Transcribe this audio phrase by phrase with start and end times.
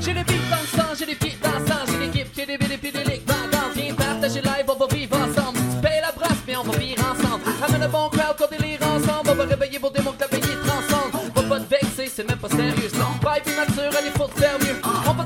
[0.00, 2.58] J'ai des beats dans le sang, j'ai des pieds dans le sang, j'ai l'équipe, des
[2.58, 5.58] bidés, des ligues, dans Viens partager live, on va vivre ensemble.
[5.58, 7.42] Tu payes la brasse, mais on va vivre ensemble.
[7.60, 9.30] Ramène le bon crowd, qu'on délire ensemble.
[9.30, 11.48] On va réveiller vos démons que la veillée transcende.
[11.48, 12.90] Va te vexer, c'est même pas sérieux.
[12.94, 14.80] Non, allez, faut te faire mieux.
[15.06, 15.23] On va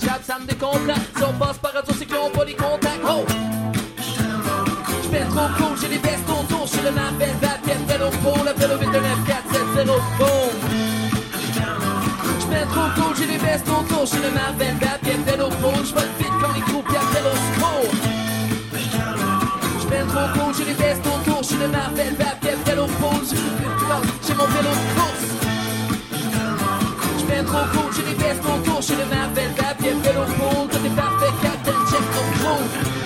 [0.00, 1.16] J'appe, ça me décontracte.
[1.16, 3.00] Si on passe par radio, c'est qu'ils ont pas les contacts.
[3.06, 3.24] Oh!
[5.38, 9.86] Trop cool, j'ai des vestes autour, j'suis le Marvel, Batman, vélo faux, le vélo 89470,
[10.18, 10.28] boom!
[12.40, 16.34] J'fais trop cool, j'ai des vestes autour, j'suis le Marvel, Batman, vélo faux, j'vole vite
[16.40, 17.92] quand les croupières vélo court.
[19.80, 21.68] J'fais trop cool, j'ai des vestes autour, j'suis le
[22.66, 24.70] vélo faux, j'ai plus de force, j'ai mon vélo
[27.48, 31.32] trop cool, j'ai des vestes autour, j'suis le Marvel, Batman, vélo faux, tout est parfait,
[31.42, 32.97] Captain Check, no proof.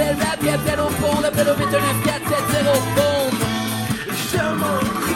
[0.00, 3.30] J'suis le Marvel rap, y'a au fond, le vélo 89470, boom.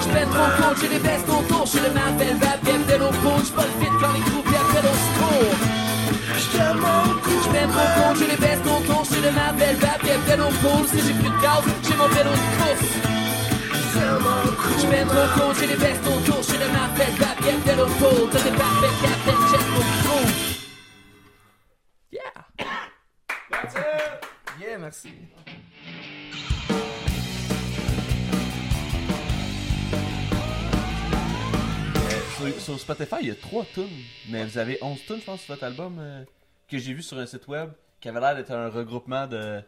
[0.03, 2.75] J'fais trop cool, j'ai des vestes autour, j'suis le Marvel rap, y'a
[3.05, 5.57] au fond, j'suis pas le fit quand les groupes y'a au secours.
[6.37, 7.41] J'fais trop cool,
[8.19, 11.39] j'ai des vestes autour, j'suis le Marvel rap, y'a au fond, si j'ai plus de
[11.83, 12.93] j'ai mon vélo de course.
[14.81, 18.37] J'fais trop cool, j'ai des vestes autour, j'suis le Marvel rap, y'a au fond, tout
[18.37, 20.25] est parfait, Captain Check, mon crew.
[22.13, 22.35] Yeah!
[23.51, 24.15] That's it!
[25.03, 25.09] Merci.
[32.37, 33.89] Sur, sur Spotify, il y a 3 tunes,
[34.29, 36.25] mais vous avez 11 tunes, je pense, sur votre album euh,
[36.69, 39.61] que j'ai vu sur un site web qui avait l'air d'être un regroupement de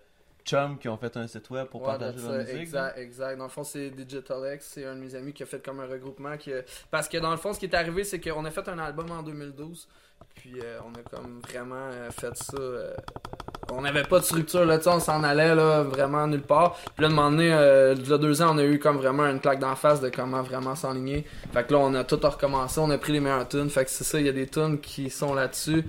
[0.44, 2.54] chums qui ont fait un site web pour Ouais, partager leur musique.
[2.56, 3.37] Exact, exact.
[3.38, 5.81] Dans le fond, c'est Digital X, c'est un de mes amis qui a fait comme
[5.81, 6.37] un regroupement.
[6.37, 8.69] Qui a- Parce que dans le fond, ce qui est arrivé, c'est qu'on a fait
[8.69, 9.88] un album en 2012.
[10.34, 12.56] Puis euh, on a comme vraiment euh, fait ça.
[12.59, 12.93] euh,
[13.72, 16.75] On n'avait pas de structure là, on s'en allait là, vraiment nulle part.
[16.94, 18.97] Puis là, de moment donné, euh, il y a deux ans, on a eu comme
[18.99, 21.25] vraiment une claque d'en face de comment vraiment s'enligner.
[21.53, 23.71] Fait que là, on a tout recommencé, on a pris les meilleures tunes.
[23.71, 25.84] Fait que c'est ça, il y a des tunes qui sont là-dessus.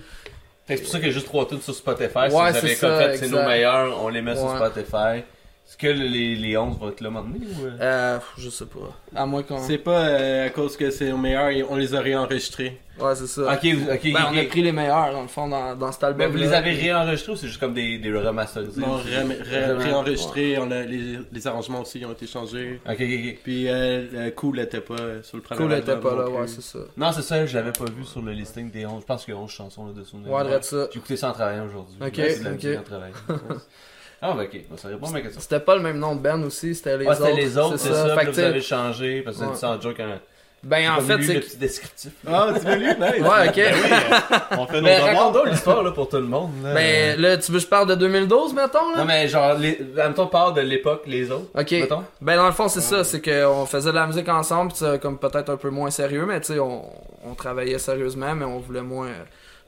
[0.66, 2.29] Fait que c'est pour ça qu'il y a juste 3 tunes sur Spotify.
[2.29, 4.49] si Ouais, vous avez c'est comme ça, fait, c'est nos meilleurs, on les met sur.
[4.55, 5.23] Spotify.
[5.69, 7.66] Est-ce que les, les 11 vont être là maintenant ou...
[7.66, 8.19] euh?
[8.37, 8.95] Je sais pas.
[9.16, 9.59] À moins qu'on.
[9.59, 12.79] C'est pas euh, à cause que c'est au meilleur, on les a réenregistrés.
[13.00, 13.41] Ouais, c'est ça.
[13.53, 14.28] Ok, vous- ok, Ben, ok.
[14.34, 16.25] on a pris les meilleurs, dans le fond, dans, dans cet album.
[16.25, 18.81] Mais vous les avez réenregistrés ou c'est juste comme des, des remasterisés?
[18.81, 19.34] Non, ré- ré-
[19.74, 19.80] Vraiment.
[19.80, 22.81] réenregistrés, on a, les, les arrangements aussi ont été changés.
[22.88, 23.38] Ok, ok, ok.
[23.44, 26.31] Puis euh, le Cool était pas sur le premier Cool était album pas là, non
[26.31, 26.41] plus.
[26.41, 26.80] ouais, c'est ça.
[26.97, 29.02] Non, c'est ça, je l'avais pas vu sur le listing des 11.
[29.02, 30.18] Je pense qu'il y a 11 chansons là-dessous.
[30.25, 30.88] Ouais, drette ça.
[30.91, 31.96] J'ai écouté ça en travaillant aujourd'hui.
[32.02, 32.64] Ok, Ouais, c'est de la ok.
[32.64, 33.14] musique en travaillant.
[34.22, 34.62] ah, bah ok.
[34.72, 35.40] Bah, ça répond à ma question.
[35.41, 37.25] C'était pas le même nom de band aussi, c'était les Ouais, autres.
[37.28, 38.16] c'était les autres, c'est ça.
[38.16, 39.56] Fait puis que là, vous avez changé parce que c'est Ouais.
[39.56, 40.00] ça en joke.
[40.00, 40.19] Hein.
[40.63, 42.12] Ben, en fait, lu c'est le petit descriptif.
[42.28, 42.88] Ah, tu veux lui?
[42.88, 43.22] Nice.
[43.22, 44.57] Ouais, ok.
[44.57, 46.52] On fait Mais nos raconte raconte donc l'histoire là, pour tout le monde.
[46.64, 46.73] Là.
[46.73, 48.97] Ben, là, tu veux que je parle de 2012, mettons, là?
[48.97, 49.79] Non, mais genre, les...
[49.93, 51.47] en même temps, parle de l'époque, les autres.
[51.58, 51.72] Ok.
[51.72, 52.03] Mettons.
[52.20, 55.17] Ben, dans le fond, c'est ça, c'est qu'on faisait de la musique ensemble, pis comme
[55.17, 56.84] peut-être un peu moins sérieux, mais tu sais, on,
[57.23, 59.08] on travaillait sérieusement, mais on voulait moins.
[59.08, 59.23] euh,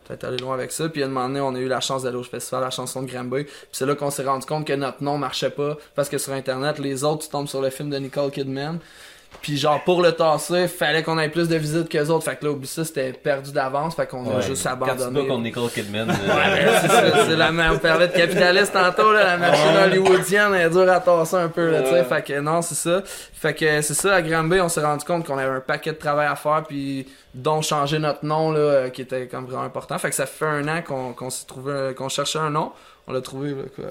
[0.07, 0.89] Peut-être aller loin avec ça.
[0.89, 3.03] Puis à un moment donné, on a eu la chance d'aller au festival, la chanson
[3.03, 3.43] de Granby.
[3.43, 5.77] Puis c'est là qu'on s'est rendu compte que notre nom marchait pas.
[5.93, 8.79] Parce que sur Internet, les autres, tu tombes sur le film de Nicole Kidman.
[9.41, 12.25] Puis genre pour le tasser, fallait qu'on ait plus de visites que les autres.
[12.25, 13.95] Fait que là, oublie ça, c'était perdu d'avance.
[13.95, 15.21] Fait qu'on a juste Quand tu abandonné.
[15.21, 16.09] bats contre Nicole Kidman.
[16.29, 20.69] euh, c'est la ma- on parlait de capitaliste tantôt, là, la machine hollywoodienne elle est
[20.69, 22.03] dure à tasser un peu, là, tu sais.
[22.03, 23.01] Fait que non, c'est ça.
[23.05, 25.97] Fait que c'est ça, à Granby, on s'est rendu compte qu'on avait un paquet de
[25.97, 29.97] travail à faire, puis dont changer notre nom, là, euh, qui était comme vraiment important.
[29.99, 32.73] Fait que ça fait un an qu'on qu'on s'est trouvé, qu'on cherchait un nom.
[33.07, 33.85] On l'a trouvé, là, quoi,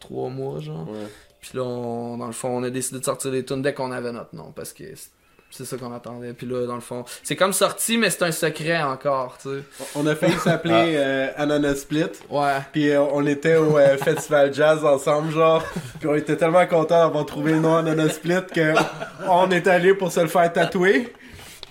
[0.00, 0.88] trois mois, genre.
[0.88, 1.06] Ouais.
[1.48, 3.92] Puis là, on- dans le fond, on a décidé de sortir des tunes dès qu'on
[3.92, 6.32] avait notre nom, parce que c'est- ça qu'on attendait.
[6.32, 9.86] Puis là, dans le fond, c'est comme sorti, mais c'est un secret encore, tu sais.
[9.94, 12.06] On a failli s'appeler euh, Ananas Split.
[12.28, 12.56] Ouais.
[12.72, 15.62] Puis euh, on était au euh, festival jazz ensemble, genre.
[16.00, 18.74] Puis on était tellement contents d'avoir trouvé le nom Ananas Split que
[19.28, 21.12] on est allé pour se le faire tatouer.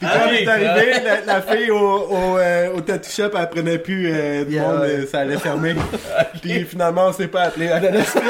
[0.03, 0.93] Puis quand Ah on oui, est arrivé,
[1.25, 4.61] la, la fille au, au, euh, au tattoo shop, elle prenait plus euh, de Yeah,
[4.63, 4.87] monde, ouais.
[4.89, 5.75] euh, ça allait fermer.
[6.41, 8.21] Puis finalement, on s'est pas appelé Ananas Split.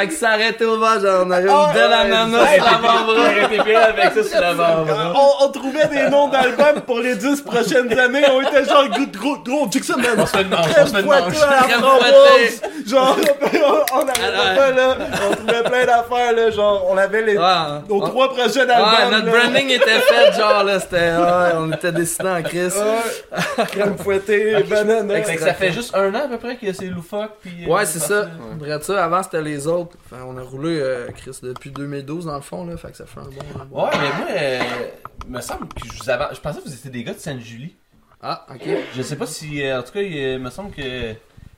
[0.00, 2.64] Fait que ça arrêtait ouvert, genre, on avait Ah, une belle ouais, ananas ouais, sur
[2.64, 3.86] l'avant-bras.
[3.88, 5.12] Avec ça sur l'avant-bras.
[5.14, 8.24] on, on trouvait des noms d'albums pour les 10 prochaines années.
[8.30, 10.06] On était genre gros, gros, gros Jackson, man.
[10.18, 11.34] On se fait une manche, on Crème se fait une manche.
[12.86, 13.16] Genre,
[13.92, 14.96] on, Alors- pas là.
[15.30, 16.50] On trouvait plein d'affaires là.
[16.50, 17.44] Genre, on avait les, Ouais,
[17.88, 19.10] nos on- trois prochains Ouais, albums.
[19.12, 19.32] notre là.
[19.40, 22.76] branding était fait, genre, là, c'était, ouais, on était décidés en crise.
[22.76, 23.64] Ouais.
[23.72, 25.10] Crème fouettée, banane.
[25.38, 27.30] Ça fait juste un an à peu près que c'est loufoque.
[27.42, 28.26] Puis, euh, Ouais, c'est ça.
[28.58, 29.85] Bref, ça, avant, c'était les autres.
[30.04, 33.06] Enfin, on a roulé, euh, Chris, depuis 2012, dans le fond, là, fait que ça
[33.06, 33.60] fait un bon...
[33.60, 34.60] un bon- Ouais, mais moi, euh,
[35.28, 36.24] me semble que je vous avais.
[36.34, 37.74] Je pensais que vous étiez des gars de Sainte-Julie.
[38.22, 38.68] Ah, ok.
[38.96, 39.62] Je sais pas si.
[39.62, 40.82] euh, en tout cas, il me semble que.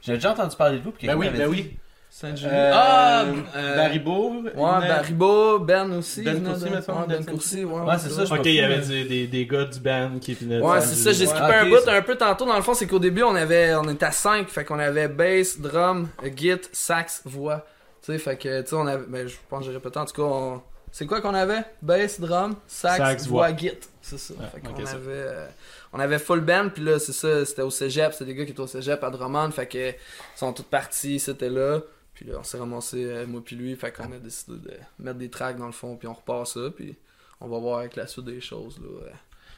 [0.03, 0.91] J'avais déjà entendu parler de vous.
[0.93, 1.79] Puis Ben quelqu'un oui, m'avait ben dit- oui.
[2.11, 2.51] Saint-Julie.
[2.53, 4.31] Euh, ah, euh, Baribo.
[4.43, 6.23] Ouais, Baribo, Ben aussi.
[6.23, 7.81] Ben venait Courcy, de- me semble, ouais, Ben Ben Courcy, ouais.
[7.83, 10.33] Ouais, c'est ça, je Ok, il y avait des, des, des gars du band qui
[10.33, 11.39] venaient de Ouais, c'est ça, j'ai Saint-Julie.
[11.47, 12.47] skippé un ok, bout c'est- un peu tantôt.
[12.47, 15.09] Dans le fond, c'est qu'au début, on avait, on était à 5, fait qu'on avait
[15.09, 17.67] bass, drum, git, sax, voix.
[18.09, 20.07] Tu sais, fait que, tu sais, on avait, ben, je pense que j'ai répété, en
[20.07, 21.63] tout cas, on- c'est quoi qu'on avait?
[21.83, 23.57] Bass, drum, sax, Sax, voix, voix.
[23.59, 23.73] git.
[24.01, 24.33] C'est ça.
[24.33, 25.47] Ouais, fait qu'on avait, euh,
[25.93, 28.53] on avait full band, puis là, c'est ça, c'était au cégep, c'était des gars qui
[28.53, 29.95] étaient au cégep à Drummond, fait que, ils
[30.37, 31.81] sont tous partis, c'était là.
[32.15, 35.19] Puis là, on s'est ramassé, euh, moi puis lui, fait qu'on a décidé de mettre
[35.19, 36.97] des tracks dans le fond, puis on repart ça, puis
[37.43, 38.89] on va voir avec la suite des choses, là.
[39.05, 39.13] ouais.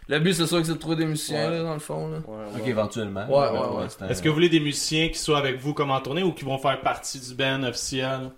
[0.08, 1.58] Le but, c'est sûr que c'est de trouver des musiciens, Ouais.
[1.58, 2.18] là, dans le fond, là.
[2.58, 3.26] Ok, éventuellement.
[3.28, 4.10] Ouais, ouais, ouais.
[4.10, 6.44] Est-ce que vous voulez des musiciens qui soient avec vous comme en tournée ou qui
[6.44, 8.32] vont faire partie du band officiel?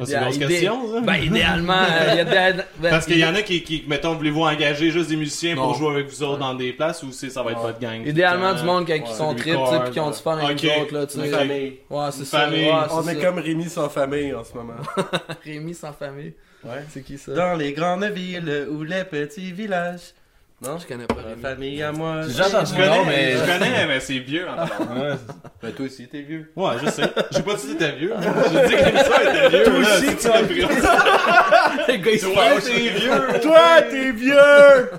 [0.00, 1.00] Ah, C'est une Idé- grosse idé- question, ça?
[1.02, 3.84] Ben, idéalement, euh, il y a des- ben, Parce qu'il y en a qui, qui,
[3.86, 5.64] mettons, voulez-vous engager juste des musiciens Non.
[5.64, 8.06] pour jouer avec vous autres dans des places ou c'est ça va être votre gang?
[8.06, 10.38] Idéalement, du monde qui, sont du trip, tu sais, record, puis qui ont du fun
[10.38, 10.64] avec Ok.
[10.64, 11.30] nous autres, là, tu Une sais.
[11.30, 11.72] famille.
[11.90, 12.48] Ouais, c'est Une ça.
[12.48, 14.74] Ouais, On est comme Rémi sans famille en ce moment.
[15.44, 16.32] Rémi sans famille.
[16.64, 16.84] Ouais.
[16.90, 17.32] C'est qui ça?
[17.32, 20.12] Dans les grandes villes ou les petits villages.
[20.62, 20.78] Non?
[20.78, 21.40] Je connais pas La Rémi.
[21.42, 22.20] famille à moi.
[22.22, 23.32] J'ai déjà entendu Je le nom, connais, mais.
[23.32, 24.46] je connais, mais c'est vieux.
[24.48, 24.82] en fait.
[24.84, 25.14] Ouais,
[25.62, 26.52] Ben toi aussi, t'es vieux.
[26.54, 27.02] Ouais, je sais.
[27.30, 28.12] J'ai pas dit que t'étais vieux.
[28.20, 29.64] J'ai dit que l'émission était vieux.
[29.64, 30.68] Toi aussi, tu ça, le gars.
[31.88, 32.64] Le gars, il se Ouais, fâche.
[32.64, 33.40] t'es vieux.
[33.40, 34.90] Toi, t'es vieux!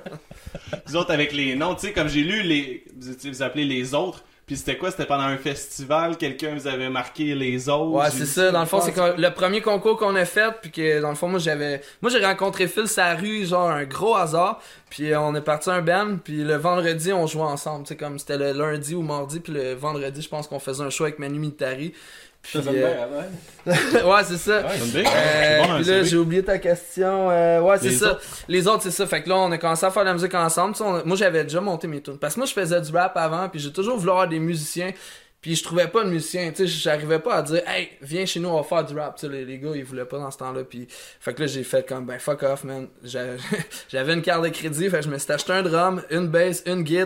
[0.88, 2.86] Vous autres, avec les noms, tu sais, comme j'ai lu, les,
[3.24, 4.24] vous, appelez les autres.
[4.46, 4.92] Puis c'était quoi?
[4.92, 7.92] C'était pendant un festival, quelqu'un vous avait marqué les autres?
[7.92, 8.52] Ouais, c'est ça.
[8.52, 11.30] Dans le fond, c'est le premier concours qu'on a fait, puis que dans le fond,
[11.30, 14.60] moi j'avais, moi j'ai rencontré Phil sa rue, genre un gros hasard.
[14.90, 18.20] Puis on est parti un band, puis le vendredi on jouait ensemble, tu sais comme
[18.20, 21.18] c'était le lundi ou mardi, puis le vendredi je pense qu'on faisait un show avec
[21.18, 21.94] Manu Militari.
[22.44, 23.74] Puis euh, bien,
[24.06, 24.24] ouais.
[24.24, 24.62] c'est ça.
[24.66, 25.04] Ouais.
[25.06, 27.30] Euh, bon puis là, j'ai oublié ta question.
[27.30, 28.12] Euh, ouais, c'est Les ça.
[28.14, 28.22] autres?
[28.48, 29.06] Les autres, c'est ça.
[29.06, 30.74] Fait que là, on a commencé à faire de la musique ensemble.
[30.74, 32.18] Tu sais, on- moi, j'avais déjà monté mes tunes.
[32.18, 34.92] Parce que moi, je faisais du rap avant, puis j'ai toujours voulu avoir des musiciens.
[35.40, 36.50] Puis je trouvais pas de musicien.
[36.52, 39.16] Tu sais, j'arrivais pas à dire, hey, viens chez nous, on va faire du rap.
[39.18, 40.64] Tu sais, les, les gars, ils voulaient pas dans ce temps-là.
[40.64, 40.88] Puis,
[41.20, 42.88] fait que là, j'ai fait comme, ben, fuck off, man.
[43.04, 43.38] J'a-
[43.90, 44.90] J'avais une carte de crédit.
[44.90, 46.98] Fait que je me suis acheté un drum, une bass, une git,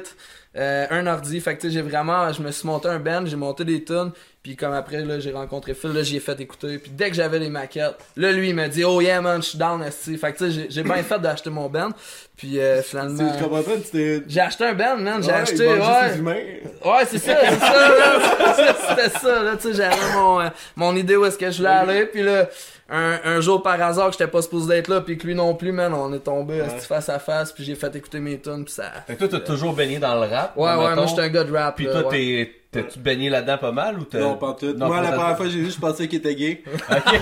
[0.57, 1.39] euh, un ordi.
[1.39, 3.83] Fait que tu sais, j'ai vraiment, je me suis monté un band, j'ai monté des
[3.83, 4.11] tunes.
[4.45, 6.77] Puis comme après, là, j'ai rencontré Phil, là, j'y ai fait écouter.
[6.77, 9.47] Puis dès que j'avais les maquettes, là, lui, il m'a dit, oh yeah, man, je
[9.49, 10.15] suis down, esti.
[10.19, 11.89] Fait que tu sais, j'ai- j'ai bien fait d'acheter mon band.
[12.37, 13.31] Puis euh, finalement.
[13.35, 13.71] Tu comprends pas?
[13.77, 14.21] Tu t'es.
[14.27, 15.23] J'ai acheté un band, man.
[15.23, 16.61] J'ai Ouais, acheté, ouais.
[16.85, 18.75] Ouais, c'est ça, c'est ça, là.
[18.89, 19.55] C'était ça, là.
[19.55, 22.05] Tu sais, j'avais mon, euh, mon idée où est-ce que je voulais aller.
[22.05, 22.47] Puis là,
[22.89, 25.01] un, un jour par hasard, que j'étais pas supposé d'être là.
[25.01, 26.69] Puis que lui non plus, man, on est tombé Ouais.
[26.87, 27.51] face à face.
[27.51, 28.63] Puis j'ai fait écouter mes tunes.
[28.65, 28.91] Puis ça.
[29.07, 30.53] Fait que toi, t'as toujours baigné dans le rap.
[30.55, 30.95] Ouais, ouais, mettons.
[30.97, 31.75] moi, j'étais un gars de rap.
[31.77, 32.17] Puis là, toi, ouais.
[32.17, 34.19] t'es- t'as-tu baigné là-dedans pas mal ou t'as.
[34.19, 34.73] Non, pas tout.
[34.77, 36.63] Non, Moi, pas la première fois que j'ai vu, je pensais qu'il était gay.
[36.89, 37.13] Ok.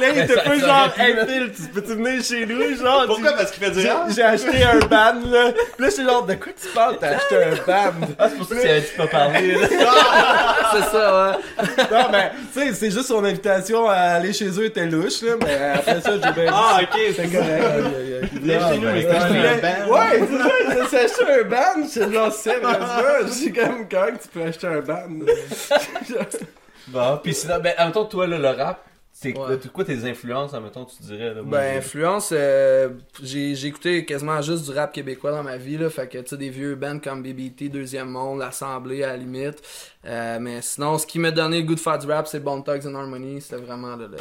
[0.00, 1.14] Là, il était ça genre, hey.
[1.26, 2.76] Phil, tu peux-tu venir chez nous?
[2.76, 3.30] Genre, Pourquoi?
[3.32, 4.08] tu- Parce qu'il fait du J'ai rap?
[4.14, 5.52] j'ai acheté un band, là.
[5.52, 6.96] Puis là, j'étais genre, de quoi tu parles?
[7.00, 8.06] T'as acheté un band.
[8.18, 9.52] Ah, c'est pour ça que tu pas parler.
[9.54, 9.68] là.
[10.72, 11.84] C'est ça, ouais.
[11.90, 15.32] Non, mais, tu sais, c'est juste son invitation à aller chez eux était louche, là.
[15.42, 18.30] Mais après ça, j'ai bien Ah, ok, c'est C'est correct.
[18.42, 19.92] Viens chez nous, mais c'est t'as un acheté un band.
[19.94, 21.86] Ouais, c'est ça, j'ai acheté un band.
[21.88, 24.97] C'est genre, sérieusement, j'ai comme, quand tu peux acheter un band?
[26.88, 29.58] Bon, pis sinon, ben, en même temps, toi, là, le rap, C'est quoi, Ouais.
[29.72, 31.34] quoi tes influences, admettons, tu dirais?
[31.34, 32.90] Là, Ben, influence, euh,
[33.22, 35.90] j'ai écouté quasiment juste du rap québécois dans ma vie, là.
[35.90, 39.60] Fait que, tu sais, des vieux bands comme BBT, Deuxième Monde, L'Assemblée, à la limite.
[40.06, 42.62] Euh, mais sinon, ce qui m'a donné le goût de faire du rap, c'est Bone
[42.62, 43.40] Thugs and Harmony.
[43.42, 44.16] C'était vraiment le, le-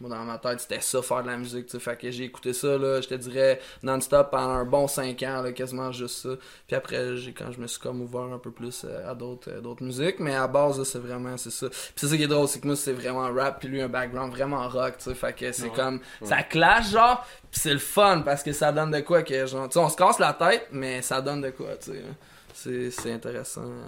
[0.00, 1.78] Moi, dans ma tête, c'était ça, faire de la musique, tu sais.
[1.78, 5.40] Fait que j'ai écouté ça, là, je te dirais, non-stop pendant un bon 5 ans,
[5.40, 6.30] là, quasiment juste ça.
[6.66, 9.50] Puis après, j'ai quand je me suis comme ouvert un peu plus euh, à d'autres
[9.52, 10.18] euh, d'autres musiques.
[10.18, 11.68] Mais à base, là, c'est vraiment, c'est ça.
[11.68, 13.88] Puis c'est ça qui est drôle, c'est que moi, c'est vraiment rap, puis lui, un
[13.88, 15.14] background vraiment rock, tu sais.
[15.14, 18.90] Fait que c'est comme, ça clash, genre, puis c'est le fun, parce que ça donne
[18.90, 21.50] de quoi que, genre, tu sais, on se casse la tête, mais ça donne de
[21.50, 21.98] quoi, tu sais.
[21.98, 22.14] hein.
[22.52, 23.62] C'est c'est intéressant.
[23.62, 23.84] Euh,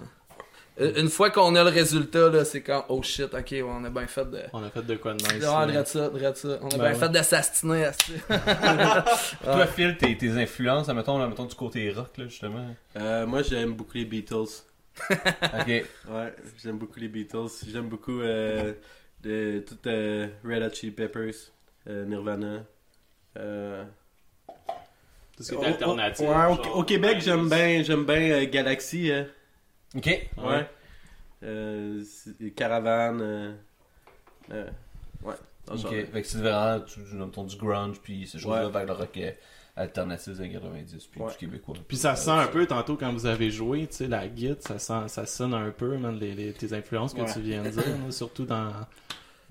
[0.79, 3.89] Une fois qu'on a le résultat, là, c'est comme, oh shit, ok, ouais, on a
[3.89, 4.41] bien fait de.
[4.53, 5.43] On a fait de quoi de nice.
[5.47, 5.73] Ah, là.
[5.73, 6.59] drette ça, drette ça.
[6.61, 6.95] On a Ben bien ouais.
[6.95, 8.13] fait de s'astiner à ça.
[9.43, 12.75] Toi, Phil, tes, tes influences, admettons, admettons, du côté rock, là, justement.
[12.95, 14.35] Euh, moi, j'aime beaucoup les Beatles.
[15.09, 15.67] Ok.
[16.09, 17.47] Ouais, j'aime beaucoup les Beatles.
[17.71, 18.73] J'aime beaucoup euh,
[19.23, 21.33] de, tout euh, Red Hot Chili Peppers,
[21.89, 22.63] euh, Nirvana.
[23.37, 23.83] Euh,
[25.35, 26.25] Tout ce qui au- est alternatif.
[26.27, 29.11] au- ouais, au, au Québec, ouais, j'aime bien, j'aime bien euh, Galaxy.
[29.11, 29.25] hein.
[29.95, 30.05] Ok.
[30.37, 30.69] Ouais.
[31.43, 32.03] Euh,
[32.55, 33.21] Caravane.
[33.21, 33.53] euh,
[34.51, 34.67] euh,
[35.23, 35.35] ouais.
[35.69, 35.77] Ok.
[35.77, 35.91] genre.
[35.91, 36.79] Fait que c'est vraiment
[37.45, 38.71] du, du, grunge, puis ces choses-là Ouais.
[38.71, 39.19] vers le rock
[39.75, 41.31] alternatif des années 90, puis Ouais.
[41.31, 41.75] du québécois.
[41.87, 44.61] Puis ça Euh, sent un peu tantôt quand vous avez joué, tu sais, la guide,
[44.61, 47.31] ça, sent, ça sonne un peu, man, les, les- tes influences que Ouais.
[47.31, 48.71] tu viens de dire, là, surtout dans,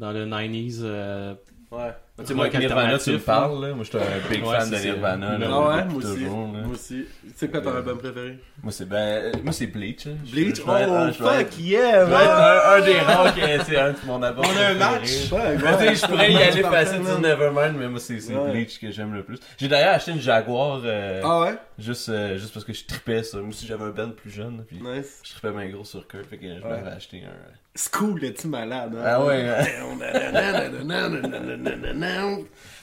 [0.00, 0.81] dans le 90s.
[0.83, 1.35] euh,
[1.71, 1.93] Ouais.
[2.18, 3.75] Tu sais, moi, avec Nirvana, tu me parles, là.
[3.75, 4.76] Moi, je suis un big Ouais, fan de.
[4.76, 5.46] Nirvana, là.
[5.50, 6.14] Ah ouais, moi aussi.
[6.25, 6.61] toujours, là.
[6.62, 7.04] Moi aussi.
[7.35, 8.38] C'est quoi ton Euh, album préféré?
[8.62, 10.06] Moi, c'est ben, moi, c'est Bleach.
[10.06, 10.16] hein.
[10.32, 10.56] Bleach?
[10.56, 12.58] je Oh, être- fuck yeah, je vais être man!
[12.64, 14.44] un, un des rares qui c'est un de mon album.
[14.46, 14.78] On a un préféré.
[14.78, 15.30] match.
[15.30, 16.87] Ouais, tu sais, je pourrais y aller man.
[17.06, 18.16] sur Nevermind, mais moi, c'est.
[18.50, 19.38] Bleach que j'aime le plus.
[19.58, 21.54] J'ai d'ailleurs acheté une Jaguar, euh, Ah ouais?
[21.78, 23.37] juste, euh, juste parce que je tripais ça.
[23.40, 25.20] Moi aussi, j'avais un band plus jeune, puis Nice.
[25.23, 27.37] je tripais bien gros sur Kurt, fait que je m'avais acheté un...
[27.78, 28.94] C'est cool, le petit malade.
[28.96, 29.02] hein?
[29.04, 29.44] Ah ouais,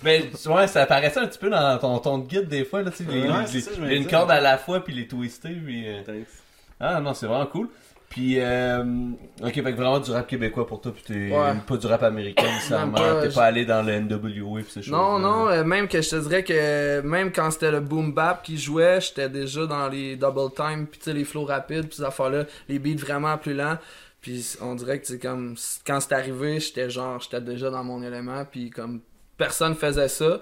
[0.03, 3.03] Mais ouais, ça apparaissait un petit peu dans ton, ton guide des fois, là, tu
[3.05, 4.93] sais, les, Ouais, les- c'est ça, je me les- une corde à la fois, puis
[4.93, 5.87] les twister, puis...
[5.87, 6.01] euh.
[6.79, 7.69] Ah non, c'est vraiment cool.
[8.09, 8.83] Puis, euh,
[9.41, 11.53] ok, fait vraiment du rap québécois pour toi, puis t'es Ouais.
[11.65, 14.91] pas du rap américain nécessairement, t'es je- pas allé dans le NWA pis ces choses
[14.91, 18.43] Non, non, euh, même que je te dirais que même quand c'était le boom bap
[18.43, 21.95] qui jouait, j'étais déjà dans les double time, puis tu sais, les flows rapides, puis
[21.97, 23.77] ces affaires-là, les beats vraiment plus lents.
[24.21, 28.03] Puis on dirait que c'est comme quand c'est arrivé, j'étais genre j'étais déjà dans mon
[28.03, 29.01] élément, puis comme
[29.45, 30.39] personne faisait ça.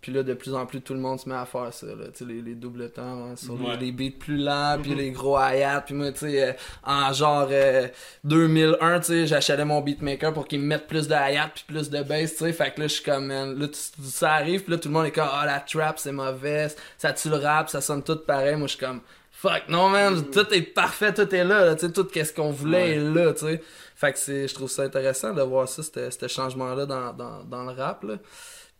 [0.00, 2.06] Puis là, de plus en plus, tout le monde se met à faire ça, là.
[2.12, 3.76] Tu sais, les, les doubles temps, hein, sur les- Ouais.
[3.76, 5.82] les, beats plus lents, puis les gros hi-hats.
[5.82, 6.52] Puis moi, tu sais, euh,
[6.84, 7.86] en genre euh,
[8.24, 11.88] 2001, tu sais, j'achetais mon beatmaker pour qu'il me mette plus de hi-hat puis plus
[11.88, 12.52] de bass, tu sais.
[12.52, 14.94] Fait que là, je suis comme, man, là, tu- ça arrive, puis là, tout le
[14.94, 16.66] monde est comme, ah, la trap, c'est mauvais,
[16.98, 18.56] ça tue le rap, ça sonne tout pareil.
[18.56, 19.00] Moi, je suis comme,
[19.42, 22.52] fuck, non, man, tout est parfait, tout est là, là, tu sais, tout qu'est-ce qu'on
[22.52, 23.60] voulait est là, tu sais.
[23.96, 27.64] Fait que c'est, je trouve ça intéressant de voir ça, ce changement-là dans, dans, dans
[27.64, 28.14] le rap, là.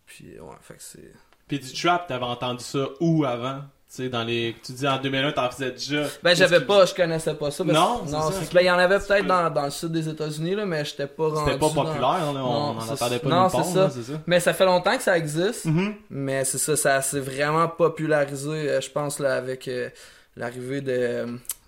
[0.06, 1.12] Puis, ouais, fait que c'est...
[1.48, 3.58] Puis du trap, t'avais entendu ça où avant?
[3.94, 4.56] Tu sais, dans les.
[4.64, 6.04] Tu dis en 2001, t'en faisais déjà.
[6.22, 7.62] Ben, j'avais pas, je connaissais pas ça.
[7.62, 10.54] Non, c'est non, ben, il y en avait peut-être dans, dans le sud des États-Unis,
[10.54, 11.40] là, mais j'étais pas rendu.
[11.44, 13.90] C'était pas dans- populaire, là, on c'est- entendait pas non, c'est ça.
[13.90, 13.98] ça.
[14.26, 15.66] Mais ça fait longtemps que ça existe.
[15.66, 15.94] Mhm.
[16.08, 19.90] Mais c'est ça, ça s'est vraiment popularisé, euh, je pense, là, avec euh,
[20.36, 20.92] l'arrivée de.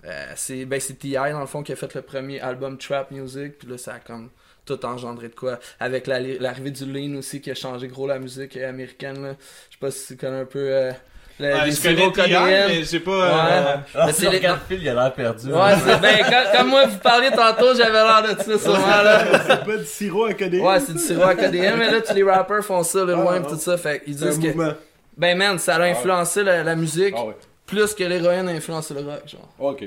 [0.05, 1.15] euh, c'est ben, c'est T.I.
[1.33, 3.99] dans le fond qui a fait le premier album Trap Music, puis là, ça a
[3.99, 4.31] comme
[4.67, 5.59] tout engendré de quoi.
[5.81, 9.23] Avec la- l'arrivée du Lean aussi qui a changé gros la musique euh, américaine.
[9.23, 9.35] Là.
[9.71, 10.59] Je sais pas si tu connais un peu.
[10.59, 10.93] euh,
[11.39, 12.69] le- Ouais, les je connais T.I., codéennes.
[12.69, 13.11] mais j'ai pas.
[13.11, 13.53] Ouais.
[13.53, 15.53] euh, Ah, Mais si c'est je les- regarde Phil, il a l'air perdu.
[15.53, 19.25] Ouais, c'est ben, quand- comme moi vous parliez tantôt, j'avais l'air de ça, sûrement là.
[19.47, 20.61] C'est pas du sirop à coder.
[20.61, 23.17] Ouais, c'est du sirop à KDM, mais là, tous les rappers font ça, le Ah,
[23.21, 23.49] loin, ah.
[23.49, 23.77] tout ça.
[23.77, 24.47] Fait un disent que.
[24.47, 24.73] mouvement.
[25.17, 27.37] Ben, man, ça a influencé la, la musique Ah ouais.
[27.67, 29.49] Plus que l'héroïne a influencé le rock, genre.
[29.59, 29.85] Ok.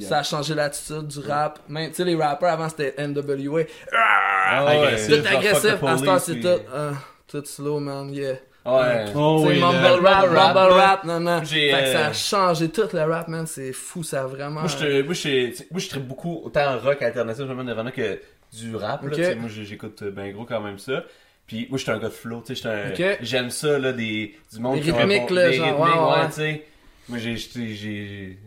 [0.00, 1.60] Ça a changé l'attitude du rap.
[1.68, 3.62] Même, tu sais, les rappers avant c'était NWA.
[3.92, 5.82] Ah ouais, ouais, c'est Tout agressif.
[5.82, 6.48] À ce temps, c'est tout.
[6.72, 6.92] ah,
[7.26, 8.36] tout slow, man, yeah.
[8.64, 9.04] Ouais.
[9.14, 11.44] Oh, oui, mumble le- rap, mumble rap, mumble rap, non, non.
[11.44, 13.46] Fait que ça euh, a changé tout le rap, man.
[13.46, 14.60] C'est fou, ça a vraiment.
[14.60, 18.20] Moi, je moi, je moi, je beaucoup autant en rock alternatif, vraiment Nirvana, que
[18.52, 19.02] du rap.
[19.04, 21.04] là, moi, j'écoute ben gros quand même ça.
[21.46, 22.68] Puis moi, je suis un gars de flow, tu sais, j'étais
[23.04, 23.18] un- Ok.
[23.22, 26.26] j'aime ça, là, des, du monde Des qui rythmiques, là, des genre, rythmiques, ouais, ouais.
[26.28, 26.66] tu sais.
[27.08, 27.18] Moi,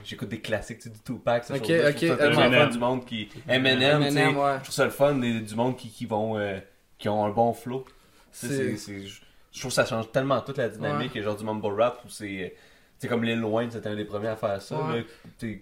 [0.03, 1.91] j'écoute des classiques, tu sais, du Tupac, ces Ok, choses-là.
[1.91, 3.29] Je trouve ça fun, du monde qui...
[3.47, 4.25] Eminem, tu sais.
[4.27, 4.33] Ouais.
[4.57, 6.37] Je trouve ça le fun, des- du monde qui, qui vont...
[6.37, 6.59] euh,
[6.97, 7.85] qui ont un bon flow.
[8.31, 12.01] C'est- je trouve que ça change tellement toute la dynamique, et genre du mumble rap,
[12.05, 12.53] où c'est...
[12.97, 15.01] C'est comme Lil Wayne, c'était un des premiers à faire ça, là.
[15.37, 15.61] T'es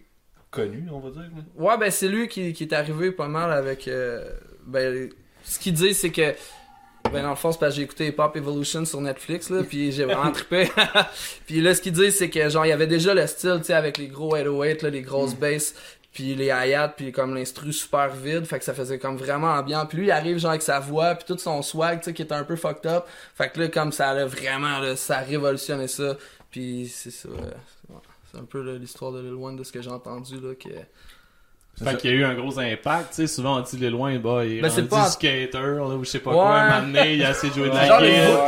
[0.50, 1.22] connu, on va dire.
[1.22, 1.44] là.
[1.56, 3.88] Ouais, ben c'est lui qui, qui est arrivé pas mal avec.
[3.88, 4.28] euh,
[4.66, 5.08] ben,
[5.44, 6.34] ce qu'il dit, c'est que.
[7.12, 9.92] Ben, dans le fond, c'est parce que j'ai écouté Pop Evolution sur Netflix, là, puis
[9.92, 10.70] j'ai vraiment trippé.
[11.46, 13.66] puis là, ce qu'il dit, c'est que, genre, il y avait déjà le style, tu
[13.66, 15.74] sais, avec les gros 808, là, les grosses basses.
[16.14, 19.86] puis les hi-hats, puis comme l'instru super vide, fait que ça faisait comme vraiment ambiant.
[19.86, 22.24] Puis lui, il arrive genre avec sa voix, puis tout son swag, tu sais, qui
[22.24, 23.06] était un peu fucked up.
[23.36, 26.18] Fait que là, comme ça a vraiment, là, ça a révolutionné ça.
[26.52, 28.00] Puis c'est ça, c'est- ouais.
[28.32, 30.70] c'est un peu l'histoire de Lil Wayne de ce que j'ai entendu, là, que...
[31.84, 34.18] Fait qu'il y a eu un gros impact, tu sais, souvent on dit les loin,
[34.18, 36.36] bah, il est Ben, c'est rendu pas- skater, là, ou je sais pas Ouais.
[36.36, 38.02] quoi, un moment donné, il a assez de jouer de la guitare,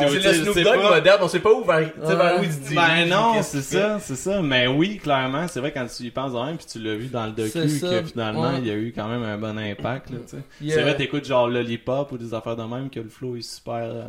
[0.09, 0.89] c'est le Snoop Dogg pas.
[0.95, 2.39] moderne, on sait pas où vers, Ouais.
[2.39, 2.75] où il se dirige.
[2.75, 4.41] Ben non, c'est ça, c'est ça.
[4.41, 7.05] Mais oui, clairement, c'est vrai quand tu y penses de même, puis tu l'as vu
[7.05, 8.59] dans le docu, que finalement, ouais.
[8.59, 10.73] il y a eu quand même un bon impact, là, tu sais.
[10.73, 13.75] C'est vrai, t'écoutes genre Lollipop ou des affaires de même, que le flow est super...
[13.83, 14.05] euh,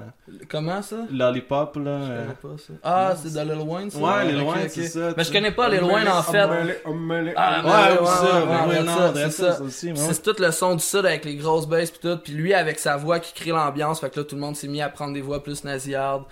[0.48, 0.96] Comment ça?
[1.12, 1.82] Lollipop, là...
[1.84, 2.72] Je euh, connais pas ça.
[2.82, 3.98] Ah, c'est de Lil Wayne, ça?
[3.98, 5.12] Ouais, Lil Wayne, c'est ça.
[5.14, 6.38] Mais je connais pas Lil Wayne, en fait.
[6.38, 7.62] Ah.
[7.64, 9.56] Ouais, Ouais, ou ça, c'est ça, ça.
[9.58, 9.96] ça aussi, ouais.
[9.96, 12.78] C'est tout le son du sud avec les grosses basses pis tout, puis lui avec
[12.78, 15.14] sa voix qui crée l'ambiance, fait que là tout le monde s'est mis à prendre
[15.14, 16.24] des voix plus nasillardes.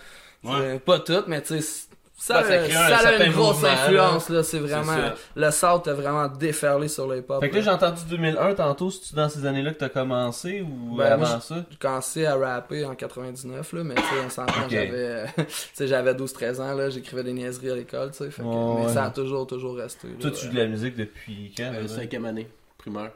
[0.45, 0.53] Ouais.
[0.55, 1.87] Euh, pas toutes, mais tu sais,
[2.21, 4.97] ça, ça a- ça une grosse influence là, c'est vraiment
[5.37, 7.41] le South a vraiment déferlé sur le hip-hop.
[7.41, 10.97] Fait que là, j'ai entendu 2001 tantôt, c'est-tu dans ces années-là que t'as commencé ou
[10.97, 11.65] Ben, avant moi, ça?
[11.71, 14.71] J'ai commencé à rapper en 99 là, mais tu sais on s'entend, Ok.
[14.71, 15.45] j'avais tu
[15.75, 18.33] sais j'avais 12 13 ans là, j'écrivais des niaiseries à l'école, tu sais, Ouais,
[18.81, 18.93] mais ouais.
[18.95, 20.09] ça a toujours toujours resté.
[20.09, 20.15] là.
[20.21, 21.71] Toi, tu joues de la musique depuis quand?
[21.73, 21.87] Euh?
[21.87, 23.11] Cinquième année, primaire.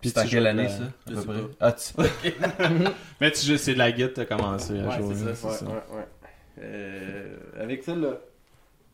[0.00, 0.82] Puis tu quelle année, la- ça?
[0.82, 1.40] à peu sais près?
[1.42, 1.48] pas.
[1.60, 1.92] Ah, tu...
[3.20, 5.14] Mais tu c'est de la guitare, t'as commencé à Ouais, jouer.
[5.14, 5.50] c'est là, ça.
[5.50, 6.06] c'est Ouais, ouais, ouais.
[6.60, 8.18] Euh, avec celle-là.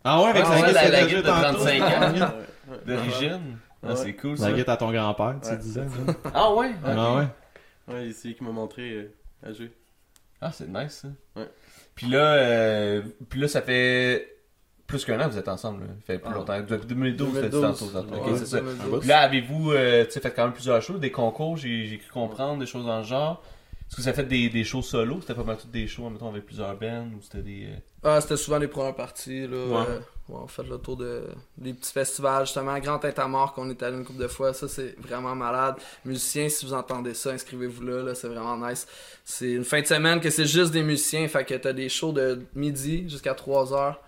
[0.05, 1.65] Ah ouais, avec Ah la la- la t'as guitare joué de tantôt.
[1.65, 1.83] 35
[2.29, 2.33] ans.
[2.87, 3.59] D'origine?
[3.83, 3.97] Ah, Ouais.
[3.97, 4.53] c'est cool, La ça.
[4.53, 5.57] guitare à ton grand-père, tu Ouais.
[5.57, 5.87] disais.
[5.89, 6.13] ça.
[6.35, 6.73] Ah ouais?
[6.85, 7.27] Ah ouais.
[7.89, 9.13] Ouais, c'est lui qui m'a montré euh,
[9.47, 9.73] à jouer.
[10.41, 11.09] Ah, c'est nice, ça.
[11.41, 11.49] Ouais.
[11.95, 14.37] Puis là, euh, puis là, ça fait
[14.89, 15.83] plus qu'un an que vous êtes ensemble.
[15.83, 15.87] Là.
[16.01, 16.35] Ça fait plus Ah.
[16.37, 16.61] longtemps.
[16.61, 17.79] Depuis 2012, t'as dit 2012.
[17.93, 17.93] tantôt.
[17.93, 18.21] tantôt.
[18.23, 18.61] Ok, Ouais, c'est ça.
[18.61, 18.99] 2012.
[19.01, 21.99] Puis là, avez-vous euh, tu sais, fait quand même plusieurs shows, des concours, j'ai j'ai
[21.99, 23.41] cru comprendre, des choses dans le genre.
[23.87, 25.19] Est-ce que vous avez fait des, des shows solo?
[25.23, 27.67] C'était pas mal toutes des shows, mettons, avec plusieurs bands ou c'était des.
[27.69, 29.57] euh, Ah, c'était souvent les premières parties, là.
[29.57, 29.77] Ouais.
[29.89, 31.23] euh, ouais, on fait le tour de,
[31.57, 32.79] des petits festivals, justement.
[32.81, 34.53] Grand Tintamar, qu'on est allé une couple de fois.
[34.53, 35.77] Ça, c'est vraiment malade.
[36.05, 38.15] Musiciens, si vous entendez ça, inscrivez-vous là, là.
[38.15, 38.87] C'est vraiment nice.
[39.25, 41.27] C'est une fin de semaine que c'est juste des musiciens.
[41.29, 44.01] Fait que t'as des shows de midi jusqu'à 3 heures.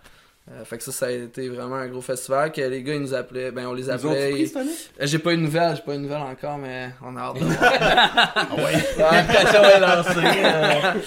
[0.52, 2.50] Euh, fait que ça, ça a été vraiment un gros festival.
[2.50, 3.52] Que les gars, ils nous appelaient.
[3.52, 4.30] Ben, on les Ils ont appelait.
[4.32, 4.70] pris cette année?
[5.00, 7.20] Euh, J'ai pas eu de nouvelles, j'ai pas eu de nouvelles encore, mais on a
[7.20, 9.12] hâte de voir.
[9.12, 10.10] L'invitation est lancée.
[10.44, 11.00] euh.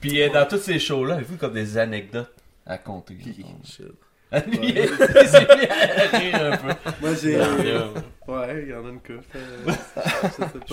[0.00, 2.34] Puis euh, dans tous ces shows-là, avez-vous comme des anecdotes
[2.66, 3.16] à compter?
[3.64, 3.86] Shit.
[4.30, 4.88] Ah, lui, il
[5.28, 6.90] s'est mis à rire un peu.
[7.00, 7.38] Moi, j'ai.
[7.38, 9.24] Ouais, il y en a une couple.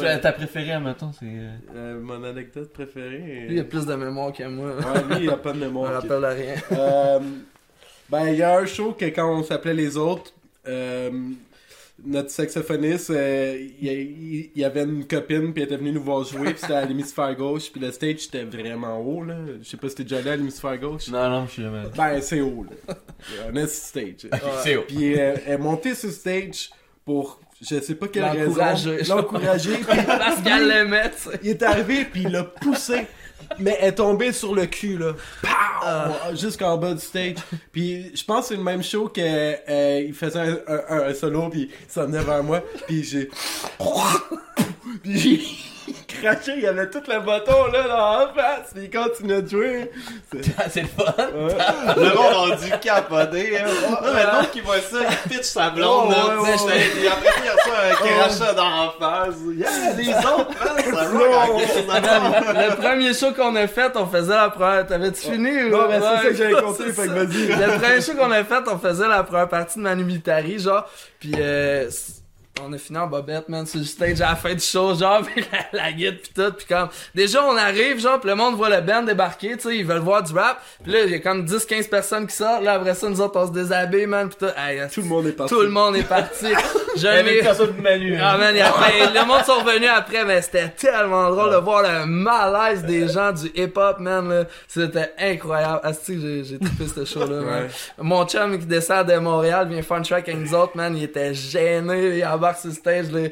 [0.04, 0.18] euh.
[0.20, 1.26] Ta préférée, admettons, c'est.
[1.76, 3.46] euh, mon anecdote préférée.
[3.48, 4.72] Lui, il a plus de mémoire que moi.
[4.76, 5.94] Ouais, lui, il a pas de Je me mémoire.
[5.94, 6.56] rappelle de rien.
[8.10, 10.32] Ben, il y a un show que quand on s'appelait Les Autres,
[10.68, 11.12] euh,
[12.04, 16.52] notre saxophoniste, euh, il, y avait une copine, puis elle était venue nous voir jouer,
[16.52, 19.36] puis c'était à l'hémisphère gauche, puis le stage était vraiment haut, là.
[19.62, 21.08] Je sais pas si t'es déjà allé à l'hémisphère gauche.
[21.08, 21.84] Non, non, je suis jamais.
[21.96, 22.96] Ben, c'est haut, là.
[23.50, 24.32] Un esti stage.
[24.64, 24.84] C'est haut.
[24.88, 26.70] Puis euh, elle est montée sur stage
[27.06, 29.04] pour, je sais pas quelle raison, L'encourager.
[29.08, 29.80] l'encourager.
[31.44, 33.08] il est arrivé, puis il l'a poussé.
[33.60, 35.14] Mais elle est tombée sur le cul, là.
[35.42, 36.36] Pow!
[36.36, 37.36] Jusqu'en bas du stage.
[37.72, 40.58] Puis je pense que c'est le même show que euh, il faisait un,
[40.90, 42.62] un- un solo, puis il s'en venait vers moi.
[42.88, 43.30] Puis j'ai...
[45.04, 45.42] puis j'ai
[46.22, 48.72] craché, il y avait tout le bâton, là, dans la face.
[48.76, 49.92] Il continuait de jouer.
[50.34, 51.14] C'est- c'est le fun.
[51.18, 51.56] Ouais.
[51.98, 53.60] Le monde a dû capoter.
[53.60, 53.66] Hein.
[53.90, 56.08] Non, mais le monde qui voit ça, il pitch sa blonde.
[56.08, 59.36] Oh, là, ouais, ouais, Et après, il y a ça, un crachat dans la face.
[59.56, 62.68] Yeah, les autres, man, ça en là.
[62.70, 64.86] Le premier show qu'on a fait, on faisait la première.
[64.86, 67.48] T'avais-tu fini ou Non, mais c'est Ouais, ça que j'avais compté, fait que vas-y.
[67.48, 70.86] Le premier show qu'on a fait, on faisait la première partie de Manu Militari, genre.
[71.20, 71.90] Puis euh,
[72.62, 75.22] on a fini en bobette, man, sur le stage à la fin du show, genre,
[75.36, 78.56] pis la, la guide pis tout, pis comme, déjà on arrive, genre, pis le monde
[78.56, 81.46] voit le band débarquer, tu sais, ils veulent voir du rap, pis là, a comme
[81.46, 84.46] 10-15 personnes qui sortent, là, après ça, nous autres, on se déshabille, man, pis tout,
[84.58, 85.54] Hey, Tout le monde est parti.
[85.54, 86.48] tout le monde est parti.
[87.04, 88.18] M'ai- personne de Manu.
[88.22, 91.84] ah man, et après, le monde sont revenus après, mais c'était tellement drôle de voir
[91.84, 94.30] le malaise des gens du hip-hop, man.
[94.30, 94.44] là.
[94.68, 95.80] C'était incroyable.
[95.84, 97.68] Asti, j'ai j'ai trippé ce show-là, man.
[98.00, 100.96] Mon chum qui descend de Montréal vient faire un track avec nous autres, man.
[100.96, 103.30] Il était gêné, il embarque sur le stage, là.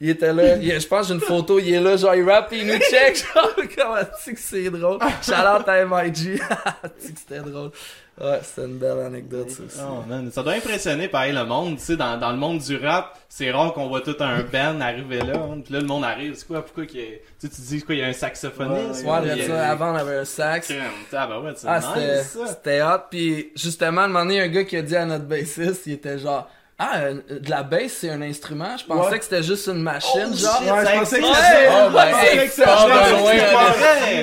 [0.00, 0.56] Il était là.
[0.56, 2.66] Il- je pense que j'ai une photo, il est là, genre il rap pis il
[2.66, 4.98] nous check, genre, comment tu que c'est drôle.
[5.22, 6.14] Shout-out à MIG.
[6.14, 6.38] tu
[7.12, 7.70] que c'était drôle.
[8.18, 9.78] Ouais, c'était une belle anecdote, ça aussi.
[9.82, 12.76] Oh, man, ça doit impressionner pareil le monde, tu sais, dans, dans le monde du
[12.78, 15.60] rap, c'est rare qu'on voit tout un band arriver là, hein.
[15.62, 17.06] puis là le monde arrive, c'est quoi, pourquoi qu'il y a,
[17.38, 19.68] tu sais, tu dis quoi, il y a un saxophoniste, Ouais, Ouais, il y a-
[19.70, 20.72] avant on avait un sax.
[21.12, 22.46] Ah bah ouais, c'est Ah, c'était, nice ça.
[22.46, 23.00] c'était hot.
[23.10, 26.18] Puis justement, un moment donné, un gars qui a dit à notre bassiste, il était
[26.18, 26.48] genre,
[26.78, 28.76] ah, euh, de la bass, c'est un instrument.
[28.76, 29.18] Je pensais Ouais.
[29.18, 30.60] que c'était juste une machine, Oh, genre.
[30.62, 31.34] Ouais, je Ça pensais que existe.
[31.36, 33.24] ça venait- Oh, ben, je pensais que ça venait d'un speaker.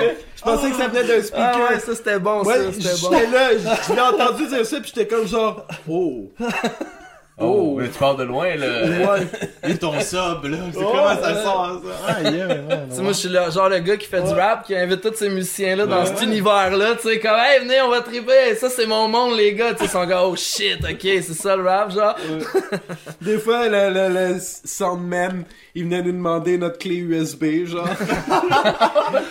[0.03, 0.17] Ouais.
[0.35, 1.69] Je pensais que ça venait d'un Ah speaker.
[1.69, 3.11] ouais, ça c'était bon, Ouais, ça, c'était bon.
[3.11, 3.49] j'étais là,
[3.87, 6.31] je l'ai entendu dire ça, puis j'étais comme genre, oh.
[7.39, 8.67] Oh, mais tu pars de loin, là.
[8.85, 9.27] Ouais.
[9.67, 10.57] Et ton sub, là.
[10.71, 11.41] C'est Oh, comment ça ouais.
[11.43, 12.05] sort, ça?
[12.07, 12.57] Ah, yeah, ouais,
[12.89, 15.01] Tu sais, moi, je suis le genre le gars qui fait du rap, qui invite
[15.01, 18.69] tous ces musiciens-là dans cet univers-là, tu sais, comme, hey, venez, on va triper, ça,
[18.69, 21.55] c'est mon monde, les gars, tu sais, ils sont gars, oh shit, ok, c'est ça
[21.55, 22.15] le rap, genre.
[23.21, 25.43] Des fois, le, le, le soundman,
[25.75, 27.87] il venait nous demander notre clé USB, genre.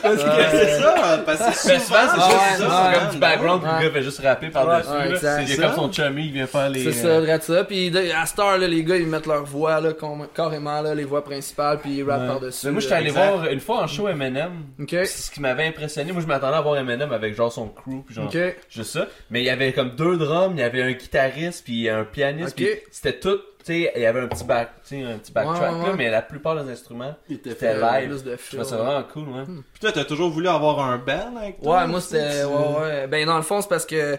[0.03, 2.93] Parce que c'est ça, parce que c'est souvent, c'est juste ouais, ça, ouais.
[2.95, 4.91] c'est comme du background, le gars fait juste rapper par-dessus.
[4.91, 5.11] Ouais, là.
[5.11, 5.43] exact.
[5.43, 5.63] Il y a Ça.
[5.63, 6.85] comme son chummy, il vient faire les...
[6.85, 7.65] C'est ça, euh, drôle ça.
[7.65, 9.93] Puis à cette heure, là, les gars, ils mettent leur voix, là,
[10.35, 12.27] carrément, là, les voix principales, puis ils rappent ouais.
[12.29, 12.67] par-dessus.
[12.67, 14.53] Mais moi, j'étais allé voir une fois en show Eminem.
[14.81, 14.91] Ok.
[14.91, 16.13] C'est ce qui m'avait impressionné.
[16.13, 18.39] Moi, je m'attendais à voir Eminem avec genre son crew, puis genre Ok.
[18.69, 19.07] juste ça.
[19.31, 22.57] Mais il y avait comme deux drums, il y avait un guitariste, puis un pianiste,
[22.57, 23.39] puis c'était tout.
[23.65, 25.87] Tu sais, il y avait un petit back, tu sais, un petit backtrack Ouais, ouais,
[25.91, 27.57] là, mais la plupart des instruments, c'était.
[27.63, 28.25] Euh, live.
[28.25, 29.45] de Je ça vraiment cool, ouais.
[29.47, 31.79] Puis toi, t'as toujours voulu avoir un band avec toi?
[31.83, 32.45] Ouais, moi c'était.
[32.45, 33.07] Ouais, ouais.
[33.07, 34.19] Ben, dans le fond, c'est parce que.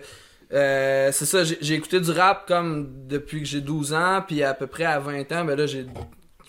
[0.53, 4.53] euh, c'est ça, j'ai écouté du rap comme depuis que j'ai 12 ans, puis à
[4.53, 5.85] peu près à 20 ans, ben là, j'ai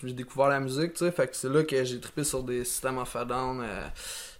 [0.03, 1.11] j'ai découvert la musique, tu sais.
[1.11, 3.61] Fait que c'est là que j'ai trippé sur des systèmes of a Down.
[3.61, 3.81] euh,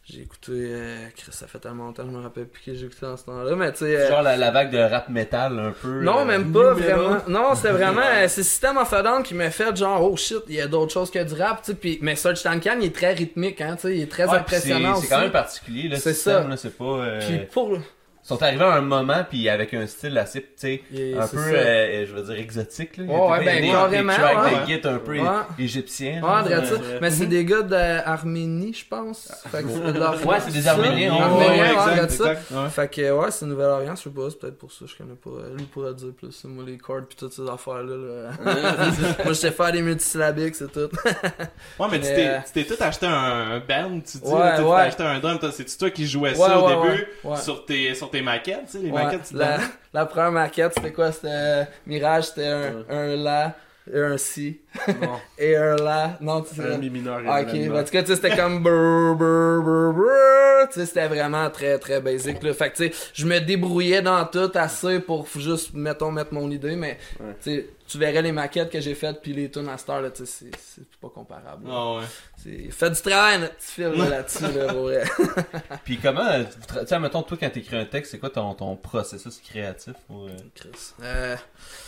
[0.07, 0.51] j'ai écouté.
[0.53, 3.25] euh, Chris, ça fait tellement longtemps je me rappelle plus que j'ai écouté dans ce
[3.25, 3.95] temps-là, mais tu sais.
[3.97, 6.01] euh, Genre la, la vague de rap metal un peu.
[6.03, 7.17] non, euh, même pas vraiment.
[7.27, 8.01] Non, c'était vraiment.
[8.01, 10.67] euh, c'est System of a Down qui m'a fait genre, oh shit, il y a
[10.67, 11.77] d'autres choses que du rap, tu sais.
[11.77, 13.95] Puis, mais Search Tankan, il est très rythmique, hein, tu sais.
[13.95, 15.07] Il est très ouais, impressionnant c'est- aussi.
[15.07, 16.47] C'est quand même particulier, là, C'est ça.
[16.47, 16.83] là, c'est pas...
[16.85, 17.77] euh, Puis pour.
[18.25, 20.81] Ils sont arrivés à un moment, puis avec un style assez, tu sais,
[21.15, 23.03] un c'est peu, euh, je veux dire, exotique, là.
[23.03, 24.59] Il y a Ouais, des- ben, des- carrément, Des tracks ouais.
[24.61, 25.27] de guitare un peu Ouais.
[25.59, 26.15] égyptiens.
[26.23, 26.57] Ouais, là.
[26.63, 29.31] Euh, Mais c'est des gars d'Arménie, je pense.
[29.51, 30.67] Fait que c'est de leur- Ouais, c'est des.
[30.67, 31.49] Arméniens, Arméniens,
[31.85, 32.31] ouais, exact, ça.
[32.33, 32.69] exact.
[32.71, 35.29] Fait que ouais, c'est Nouvelle-Orléans, je sais pas, c'est peut-être pour ça, je connais pas.
[35.55, 37.95] Lui pourrait dire plus, moi les chords pis toutes ces affaires-là.
[37.95, 38.29] là.
[39.23, 40.89] moi je sais faire des multisyllabiques, c'est tout.
[41.79, 44.29] Ouais, mais tu Mais, t'es, euh, tu t'es tout acheté un, band, tu dis, tu
[44.29, 44.35] t'es
[44.73, 47.07] acheté un drum, toi, c'est-tu toi qui jouais Ouais, ça au début.
[47.41, 49.57] Sur, tes, tes maquettes, tu sais, les Ouais, maquettes, tu la,
[49.93, 51.11] la première maquette, c'était quoi?
[51.11, 52.85] C'était euh, Mirage, c'était un, Ouais.
[52.89, 53.55] un La
[53.93, 54.61] et un Si.
[54.87, 56.17] Bon, Et un La.
[56.21, 56.73] Non, tu sais.
[56.73, 59.93] un mi mineur Ah, ok, en tout cas, tu sais, c'était comme brrr, brrr, brrr,
[59.93, 60.69] brrr.
[60.69, 62.53] tu sais, c'était vraiment très, très basic, là.
[62.53, 66.49] Fait que, tu sais, je me débrouillais dans tout assez pour juste, mettons, mettre mon
[66.51, 67.35] idée, mais, Ouais.
[67.43, 70.09] tu sais, tu verrais les maquettes que j'ai faites puis les tunes à Star, là,
[70.09, 71.67] tu sais, c'est- pas comparable.
[71.69, 72.03] Ah ouais.
[72.43, 75.03] C'est, fait du travail, notre petit film, là, là-dessus, là, pour vrai.
[75.85, 76.43] Puis comment, euh,
[76.81, 80.25] tu sais, mettons, toi, quand t'écris un texte, c'est quoi ton, ton processus créatif pour...
[80.25, 80.93] euh, Chris.
[81.03, 81.35] Euh,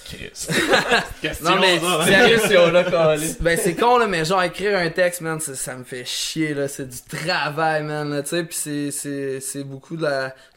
[0.05, 0.47] Chris.
[1.43, 2.05] Non, mais hein?
[2.05, 2.71] sérieux, question,
[3.39, 6.67] Ben c'est con là, mais genre écrire un texte, man, ça, me fait chier là,
[6.67, 10.07] c'est du travail, man, là, tu sais, puis c'est c'est beaucoup de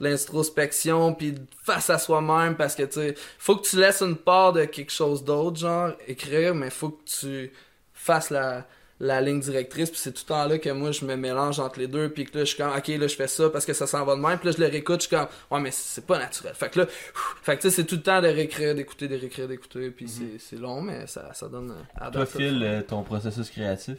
[0.00, 4.52] l'introspection, puis face à soi-même, parce que tu sais, faut que tu laisses une part
[4.52, 7.52] de quelque chose d'autre, genre écrire, mais faut que tu
[7.92, 8.66] fasses la
[9.02, 11.78] la ligne directrice puis c'est tout le temps là que moi je me mélange entre
[11.78, 13.72] les deux puis que là je suis comme ok là je fais ça parce que
[13.72, 15.70] ça s'en va de même puis là je le réécoute je suis comme ouais mais
[15.70, 18.20] c'est pas naturel fait que là pff, fait que tu sais c'est tout le temps
[18.20, 21.82] de réécrire d'écouter de réécrire d'écouter puis c'est c'est long mais ça ça donne euh,
[21.96, 22.26] à Toi.
[22.26, 23.96] Phil, euh, ton processus créatif?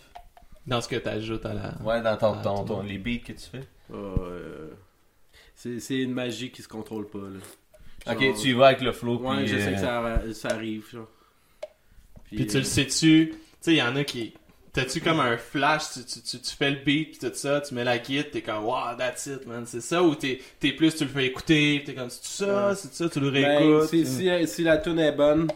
[0.67, 1.73] Dans ce que t'ajoutes à la.
[1.83, 3.63] Ouais, dans ton, ton, ton- ton- les beats que tu fais?
[3.91, 4.69] euh,
[5.55, 8.13] c'est c'est une magie qui se contrôle pas, là.
[8.13, 9.47] Ok, tu y vas avec le flow, Ouais, puis...
[9.47, 11.07] je sais euh, que ça, ça arrive, genre.
[12.25, 14.33] Puis tu le sais-tu, tu sais, il y en a qui.
[14.73, 17.73] T'as-tu comme un flash, tu, tu, tu, tu fais le beat pis tout ça, tu
[17.73, 20.95] mets la kit, t'es comme wow, that's it, man, c'est ça, ou t'es, t'es plus,
[20.95, 23.89] tu le fais écouter, pis t'es comme c'est ça, c'est ça, tu le Ben, réécoutes.
[23.89, 25.47] si, si, si la tune est bonne,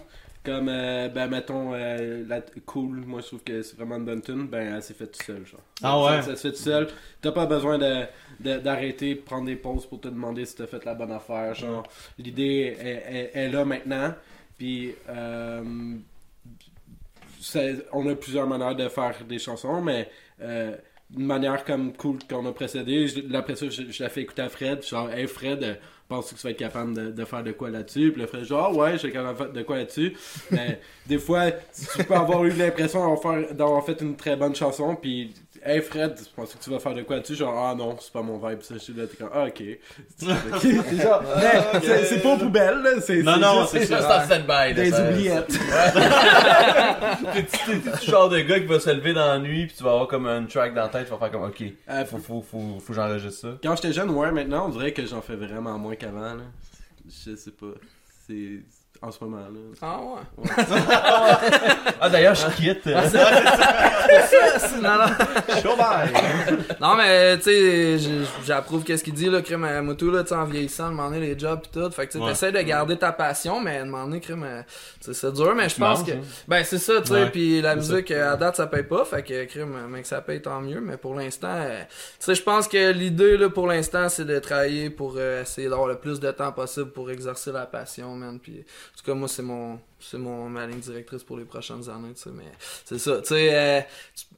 [0.43, 4.21] comme, euh, ben, mettons, euh, la cool, moi je trouve que c'est vraiment une bonne
[4.21, 5.61] tune, ben, elle s'est faite tout seul, genre.
[5.81, 6.21] Ah ouais?
[6.21, 6.87] Ça, ça se fait tout seul.
[7.21, 8.03] T'as pas besoin de,
[8.39, 11.83] de- d'arrêter, prendre des pauses pour te demander si t'as fait la bonne affaire, genre.
[12.19, 14.13] L'idée est, est- est là maintenant,
[14.57, 15.63] puis, euh,
[17.93, 20.09] on a plusieurs manières de faire des chansons, mais
[20.41, 20.75] euh,
[21.15, 24.41] une manière comme cool qu'on a précédé, je- après ça, je, je la fais écouter
[24.41, 25.75] à Fred, genre, hey Fred, euh,
[26.07, 28.11] penses-tu que tu vas être capable de, faire de quoi là-dessus?
[28.11, 30.15] Puis le Fred, genre, ouais, je suis capable de faire de quoi là-dessus.
[30.51, 33.15] Mais des fois, tu peux avoir eu l'impression
[33.51, 35.33] d'avoir fait une très bonne chanson, puis
[35.67, 37.33] Hey Fred, penses que tu vas faire de quoi là-dessus?
[37.35, 38.75] Genre, ah non, c'est pas mon vibe, ça.
[38.75, 39.63] Je suis là, t'es comme, ah ok.
[40.19, 43.01] C'est genre, mais c'est, c'est pas aux poubelles, là.
[43.01, 43.97] C'est, Non, non, juste- c'est ça.
[43.97, 45.47] juste en stand-by, Des ça- oubliettes.
[47.33, 49.75] T'es t'es- t'es du genre de gars qui va se lever dans la nuit puis
[49.75, 52.05] tu vas avoir comme un track dans la tête, tu vas faire comme ok, Euh,
[52.05, 53.57] faut, faut, faut, faut que j'enregistre ça.
[53.63, 56.43] Quand j'étais jeune, ouais, maintenant, on dirait que j'en fais vraiment moins qu'avant, là.
[57.07, 57.73] Je sais pas.
[58.27, 58.61] C'est
[59.01, 59.59] en ce moment, là.
[59.81, 60.49] ah ouais
[62.01, 62.87] Ah d'ailleurs, je quitte.
[62.87, 63.01] euh,
[64.81, 65.05] non, non.
[65.61, 66.11] Show bye!
[66.79, 67.97] Non, mais tu sais,
[68.45, 71.37] j'approuve qu'est-ce qu'il dit, là, crime à moto, là, tu sais, en vieillissant, demander les
[71.37, 71.89] jobs pis tout.
[71.91, 72.31] Fait que tu sais, Ouais.
[72.31, 74.45] t'essaies de garder ta passion, mais demander, crime,
[74.99, 76.11] tu sais, c'est dur, mais je pense que.
[76.11, 76.21] hein.
[76.47, 79.05] Ben, c'est ça, tu sais, pis la c'est musique, euh, à date, ça paye pas,
[79.05, 81.95] fait que, crime, euh, mais que ça paye, tant mieux, mais pour l'instant, euh, tu
[82.19, 85.87] sais, je pense que l'idée, là, pour l'instant, c'est de travailler pour euh, essayer d'avoir
[85.87, 88.63] le plus de temps possible pour exercer la passion, man, pis
[88.97, 92.23] tout cas, moi, c'est mon, c'est mon, ma ligne directrice pour les prochaines années, tu
[92.23, 92.43] sais, mais
[92.85, 93.81] c'est ça, tu sais, euh,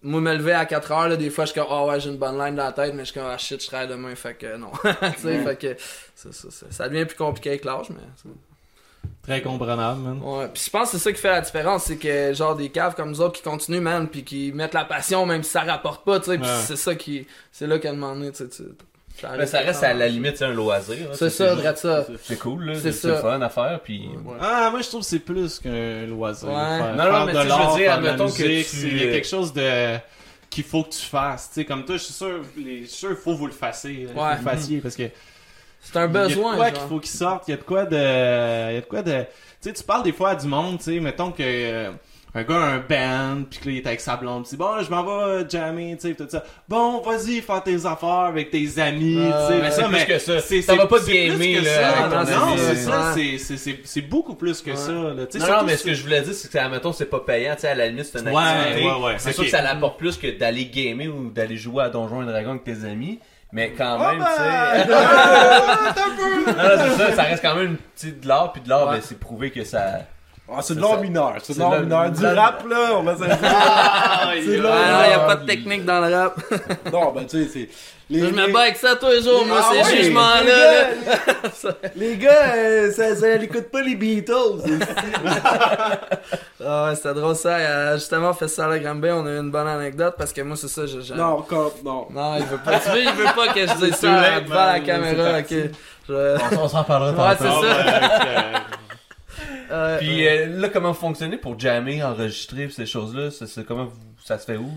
[0.04, 2.10] moi, me lever à 4 heures, là, des fois, je suis comme, ah ouais, j'ai
[2.10, 4.16] une bonne ligne dans la tête, mais je suis comme, ah shit, je travaille demain,
[4.16, 5.76] fait que non, tu sais, fait que,
[6.16, 8.30] c'est ça, ça, ça devient plus compliqué avec l'âge, mais, c'est-
[9.24, 10.22] Très comprenable, man.
[10.24, 12.70] Ouais, puis je pense que c'est ça qui fait la différence, c'est que genre des
[12.70, 15.62] caves comme nous autres qui continuent, man, puis qui mettent la passion même si ça
[15.64, 16.48] rapporte pas, tu sais, Ouais.
[16.66, 18.64] c'est ça qui, c'est là qu'à un moment donné, tu sais, tu-
[19.22, 21.10] ça Mais ça reste à la limite un loisir.
[21.14, 22.06] C'est ça, drette ça.
[22.24, 22.74] C'est cool, là.
[22.80, 24.10] C'est fun à faire, puis...
[24.42, 26.50] Ah, moi je trouve que c'est plus qu'un loisir.
[26.50, 26.54] Ouais.
[26.56, 29.08] Faire, Non, non, faire mais de je veux l'art, dire, de admettons que il y
[29.08, 29.98] a quelque chose de
[30.50, 31.50] qu'il faut que tu fasses.
[31.50, 34.08] Tu sais, comme toi, je suis sûr, les, sûr, faut que vous le fassiez.
[34.14, 34.32] Faut Ouais.
[34.36, 35.04] que vous le fassiez parce que
[35.82, 37.48] C'est un il y a de besoin, quoi qu'il faut qu'il sorte.
[37.48, 37.96] Il y a de quoi de,
[38.72, 39.12] il y a de quoi de.
[39.22, 39.26] Tu
[39.70, 40.78] sais, tu parles des fois à du monde.
[40.78, 41.92] Tu sais, mettons que euh,
[42.36, 44.82] un gars a un band, puis que là, il est avec sa blonde, puis bon,
[44.84, 46.44] je m'en vais euh, jammer, tu sais, tout ça.
[46.70, 49.62] Bon, vas-y, faire tes affaires avec tes amis, Euh, tu sais.
[49.62, 50.40] mais c'est ça, plus que ça.
[50.42, 51.70] c'est- Ça c'est- va pas c'est gamer, là,
[52.26, 52.26] ça.
[52.26, 52.92] Non, c'est ça.
[53.00, 53.14] Ouais.
[53.16, 54.76] c'est- c'est- C'est c'est beaucoup plus que Ouais.
[54.76, 54.92] ça.
[54.92, 55.26] Là.
[55.26, 57.22] Tu sais, Non, non, mais ce que je voulais dire, c'est que, admettons, c'est pas
[57.22, 58.86] payant, tu sais, à la limite, c'est une Ouais, activité.
[58.86, 59.36] ouais, ouais, C'est ok.
[59.36, 62.52] sûr que ça l'apporte plus que d'aller gamer ou d'aller jouer à Donjons et Dragons
[62.52, 63.20] avec tes amis.
[63.54, 64.26] Mais quand Ah même, ben!
[64.26, 64.88] tu sais.
[66.52, 68.88] non, non, c'est ça, ça reste quand même une petite de l'art, puis de l'art,
[68.90, 68.96] Ouais.
[68.98, 70.00] ben, c'est prouvé que ça.
[70.50, 71.34] Ah, c'est de l'art mineur.
[71.44, 72.10] C'est de l'art mineur.
[72.12, 73.38] Du rap, là, on va se dire.
[73.44, 74.62] Ah, C'est yeah.
[74.64, 74.70] là.
[74.74, 76.40] Ah a Ah, pas de technique dans le rap.
[76.94, 77.70] Non, ben, tu sais, c'est.
[78.10, 80.42] Les, Je me bats avec ça tous les jours, moi, Ah ces ouais, jugements-là.
[80.44, 80.52] les
[81.06, 81.12] là.
[81.64, 84.32] gars, Les gars, euh, ça, ça écoute pas les Beatles.
[86.66, 87.50] Ah ouais, c'était drôle ça.
[87.58, 90.34] Euh, justement, on fait ça à la Granby, on a eu une bonne anecdote parce
[90.34, 91.02] que moi, c'est ça, je.
[91.02, 92.08] je- non, comme, non.
[92.14, 92.80] Non, il veut pas.
[92.80, 95.54] Tu veux, il veut pas que je dise ça devant la caméra, ok.
[96.10, 98.62] Je- On s'en parlera Ouais, c'est Ah, ça.
[99.72, 103.32] Euh, Puis euh, euh, là, comment vous fonctionnez pour jammer, enregistrer, ces choses-là?
[103.32, 104.70] C'est- c'est comment vous- ça se fait où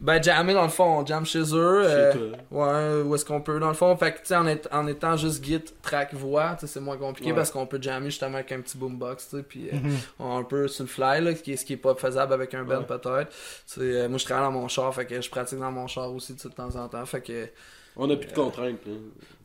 [0.00, 1.82] Ben, jammer, dans le fond, on jam chez eux.
[1.82, 2.12] Chez euh,
[2.50, 2.66] toi.
[2.68, 3.96] Ouais, où est-ce qu'on peut, dans le fond.
[3.96, 4.36] Fait que, tu sais,
[4.70, 7.36] en, étant juste git, track, voix, c'est moins compliqué Ouais.
[7.36, 9.96] parce qu'on peut jammer justement avec un petit boombox, tu sais, puis euh, Mhm.
[10.20, 12.32] on un peu sur le fly, là, ce qui est, ce qui est pas faisable
[12.32, 12.84] avec un band Ouais.
[12.86, 13.32] peut-être.
[13.78, 16.32] Euh, moi, je travaille dans mon char, fait que je pratique dans mon char aussi,
[16.34, 17.48] de temps en temps, fait que,
[17.98, 18.78] On a plus de contraintes.
[18.86, 18.92] là.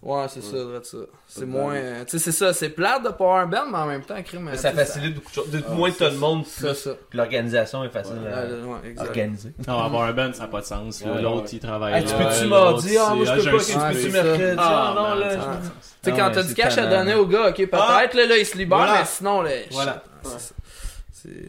[0.04, 0.46] ouais, c'est Ouais.
[0.46, 0.98] ça, drôle ça.
[1.28, 3.78] C'est moins, euh, tu sais, c'est ça, c'est plate de pas avoir un band, mais
[3.80, 5.50] en même temps, crime, Mais ça facilite beaucoup de choses.
[5.50, 6.92] De Ah, moins t'as de monde, C'est plus ça.
[7.13, 9.54] l'organisation est facile Ouais, à ouais, organiser.
[9.68, 11.02] Non, avoir un band, ça n'a pas de sens.
[11.02, 11.50] Ouais, L'autre, ouais.
[11.54, 11.94] il travaille.
[11.96, 12.98] Hey, tu peux-tu mardi?
[12.98, 14.56] Ah, moi je peux j'ai pas, ok, tu Ouais, peux-tu mercredi?
[14.60, 15.30] Ah, Ah, non, là.
[15.30, 18.06] Tu sais, Ah quand ouais, t'as du cash à donner au gars, ok, peut-être, Ah!
[18.13, 20.04] là, il se libère, mais sinon, là, Voilà.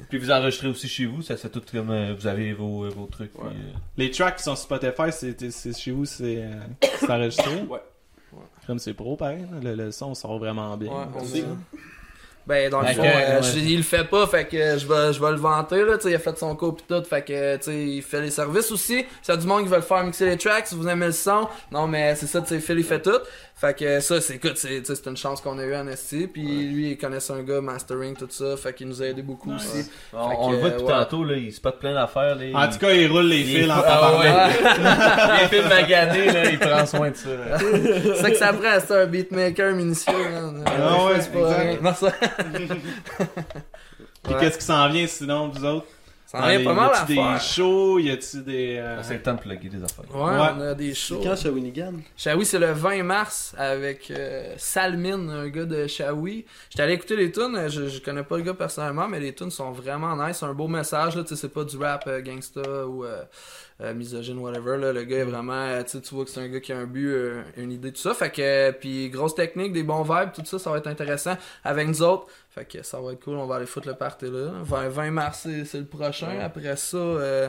[0.08, 3.06] Puis vous enregistrez aussi chez vous, ça c'est tout comme euh, vous avez vos, vos
[3.06, 3.34] trucs.
[3.38, 3.50] Ouais.
[3.50, 6.60] puis, euh, Les tracks qui sont sur Spotify, c'est c'est chez vous, c'est euh,
[7.08, 7.62] enregistré?
[7.62, 7.80] Ouais.
[8.66, 9.42] Comme c'est pro, pareil.
[9.44, 9.60] hein.
[9.62, 10.90] Le, le son sort vraiment bien.
[10.90, 11.56] Ouais, on.
[12.46, 13.42] Ben, dans le Fait fond, euh, ouais.
[13.42, 16.02] je- il le fait pas, fait que je vais, je vais le vanter, là, tu
[16.04, 18.30] sais, il a fait son cours pis tout, fait que, tu sais, il fait les
[18.30, 19.06] services aussi.
[19.22, 21.06] S'il y a du monde qui veut le faire mixer les tracks, si vous aimez
[21.06, 23.18] le son, non, mais c'est ça, tu sais, Phil, il fait tout.
[23.56, 25.86] Fait que ça, c'est, écoute, c'est, tu sais, c'est une chance qu'on a eu en
[25.96, 29.22] ST, puis lui, il connaissait un gars, mastering, tout ça, fait qu'il nous a aidé
[29.22, 29.88] beaucoup aussi.
[30.12, 30.92] On, Fait on que, le voit depuis ouais.
[30.92, 32.34] tantôt, là, il spot plein d'affaires.
[32.34, 34.60] là, En tout cas, il roule les il- fils en Ah tabarnak.
[34.60, 35.42] ouais.
[35.42, 37.28] Les fils maganés, là, il prend soin de ça.
[37.30, 37.58] là.
[37.60, 40.62] c'est ça que ça prend, c'est un beatmaker minutieux, man.
[40.66, 41.94] Ah ouais, c'est pas
[44.22, 44.40] Puis Ouais.
[44.40, 45.86] qu'est-ce qui s'en vient sinon, vous autres?
[46.26, 47.34] Ça en vient pas mal à faire.
[47.34, 48.76] des shows Y a-tu des.
[48.78, 50.04] euh, Ah, C'est le temps de plugger des affaires.
[50.12, 50.48] Ouais, Ouais.
[50.56, 51.20] on a des shows.
[51.22, 51.92] Quand Shawinigan?
[52.16, 56.44] Shawi, c'est le 20 mars avec euh, Salmine, un gars de Shawi.
[56.70, 59.50] J'étais allé écouter les tunes, je, je connais pas le gars personnellement, mais les tunes
[59.50, 60.38] sont vraiment nice.
[60.38, 63.04] C'est un beau message, là, tu sais, c'est pas du rap euh, gangsta ou
[63.84, 64.76] euh, misogyne, whatever.
[64.78, 64.92] Là.
[64.92, 67.08] Le gars est vraiment, euh, tu vois que c'est un gars qui a un but,
[67.08, 68.14] euh, une idée, tout ça.
[68.14, 71.88] Fait que, puis grosse technique, des bons vibes, tout ça, ça va être intéressant avec
[71.88, 72.26] nous autres.
[72.54, 74.52] Fait que ça va être cool, on va aller foutre le party là.
[74.62, 76.38] 20, 20 mars, c'est, le prochain.
[76.40, 77.48] Après ça, euh,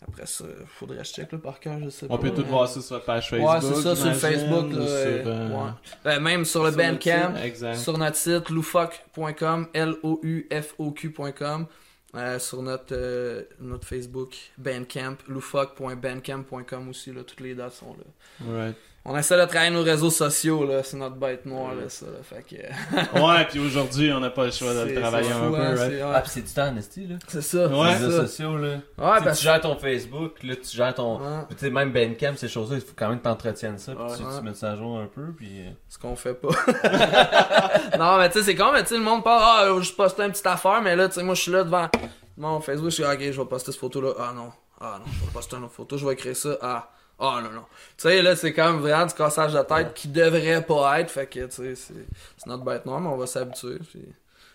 [0.00, 2.14] après ça, faudrait que je check là par cœur, je sais pas.
[2.14, 3.50] On peut tout voir ça sur votre page Facebook.
[3.50, 4.72] Ouais, c'est ça, sur le Facebook.
[4.72, 5.70] Là, ou sur, euh, ouais.
[6.02, 7.34] Ben, même sur le Bandcamp,
[7.74, 11.66] sur notre site loufoque.com, L-O-U-F-O-Q.com,
[12.14, 18.52] euh, sur notre, euh, notre Facebook Bandcamp, loufoque.bandcamp.com aussi, là, toutes les dates sont là.
[18.52, 18.76] Right.
[19.06, 22.18] On essaie de travailler nos réseaux sociaux, là, c'est notre bête noire, là, ça, là,
[22.22, 23.18] fait que...
[23.18, 25.78] Ouais, puis aujourd'hui, on n'a pas le choix de le travailler un peu, hein, right?
[25.78, 26.12] c'est- ouais.
[26.14, 27.16] Ah, pis c'est du temps en esti, là?
[27.26, 28.26] C'est ça, Ouais, les réseaux ça.
[28.26, 28.68] sociaux, là.
[28.98, 31.18] Ouais, parce tu gères ton Facebook, là, tu gères ton.
[31.18, 34.04] Ouais, Tu sais, même Bandcamp, ces choses-là, il faut quand même que t'entretiennes ça, puis
[34.04, 34.16] Ouais.
[34.18, 35.48] tu, tu mets ça à jour un peu, puis.
[35.66, 36.48] euh, ce qu'on fait pas.
[37.98, 39.42] non, mais tu sais, c'est con, mais tu sais, le monde parle,
[39.78, 41.88] ah, je poste une petite affaire, mais là, tu sais, moi, je suis là devant
[42.36, 44.10] mon Facebook, je suis, ok, je vais poster cette photo-là.
[44.18, 46.50] Ah non, ah non, je vais poster une autre photo, je vais écrire ça.
[46.60, 47.64] Ah, ah non, non.
[47.96, 51.10] Tu sais, là, c'est quand même vraiment du cassage de tête qui devrait pas être,
[51.10, 51.94] fait que, tu sais, c'est
[52.36, 54.06] c'est notre bête noire, mais on va s'habituer, puis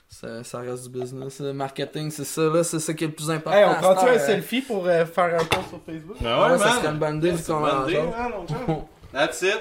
[0.09, 1.39] ça, ça reste du business.
[1.39, 3.57] Le marketing, c'est ça, là, c'est ça qui est le plus important.
[3.57, 6.17] Hey, on prend-tu un euh, selfie pour euh, faire un post sur Facebook?
[6.21, 6.77] Ben Ouais, ouais, ça man.
[6.79, 8.85] serait une bonne idée, vu C'est qu'on en hein.
[9.13, 9.59] That's it.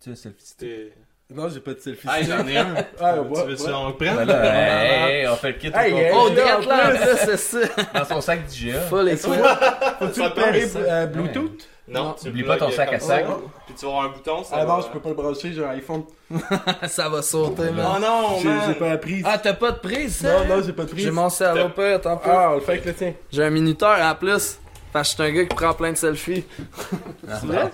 [0.00, 0.92] Tu sais, selfie
[1.30, 2.08] Non, j'ai pas de selfie.
[2.08, 2.74] Hey, j'en ai un.
[2.98, 3.72] Ah, tu ouais, veux-tu ouais.
[3.74, 3.92] on le?
[3.98, 5.70] Ben hey, hey, on fait le kit.
[5.74, 6.10] Hey, hey.
[6.14, 7.58] Oh, direct là, là, c'est ça.
[7.94, 8.80] dans son sac d'IGA.
[8.80, 9.34] Full écoute.
[9.98, 11.68] Faut-tu le euh, Bluetooth?
[11.86, 12.16] Non, Non.
[12.18, 13.26] tu Oublie le pas ton sac à sac.
[13.66, 15.52] Puis tu vas avoir un bouton, ça Ah va- non, je peux pas le brancher,
[15.52, 16.04] j'ai un iPhone.
[16.86, 17.86] ça va sauter, man.
[17.96, 18.60] Oh non, J'ai man!
[18.66, 19.22] j'ai pas appris.
[19.24, 20.44] Ah, t'as pas de prise, ça?
[20.44, 21.04] Non, non, j'ai pas de prise.
[21.04, 22.48] J'ai mon salopeur, attends pas.
[22.52, 23.12] Ah, le fait avec le tien.
[23.30, 24.58] J'ai un minuteur en plus.
[24.94, 26.44] Parce que je suis un gars qui prend plein de selfies.
[27.28, 27.70] Ah, vrai?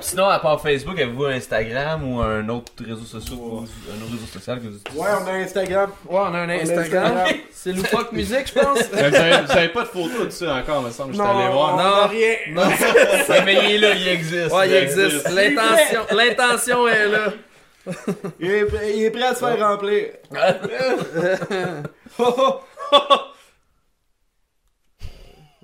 [0.00, 4.26] Sinon, à part Facebook, avez-vous un Instagram ou un autre réseau social, un autre réseau
[4.32, 5.00] social que vous utilisez?
[5.00, 5.90] Ouais, on a Instagram.
[6.08, 7.18] Ouais, on a un Instagram.
[7.52, 8.78] C'est Loufoque Musique, je pense.
[8.92, 11.12] Mais vous, avez, vous avez pas de photo de ça encore, me semble.
[11.14, 11.78] Je suis Non, allé voir.
[11.78, 12.34] a rien.
[12.50, 12.62] Non,
[13.44, 14.52] mais il est là, il existe.
[14.52, 14.98] ouais, il il existe.
[15.26, 15.30] existe.
[15.30, 17.32] L'intention, l'intention est là.
[18.40, 20.06] Il est, il est prêt à se faire remplir.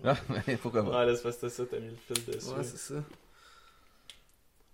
[0.02, 0.14] Ah,
[0.46, 1.00] mais pourquoi pas?
[1.00, 2.48] Ah, là, c'est parce que ça, t'as mis le fil dessus.
[2.50, 2.94] Ouais, c'est ça.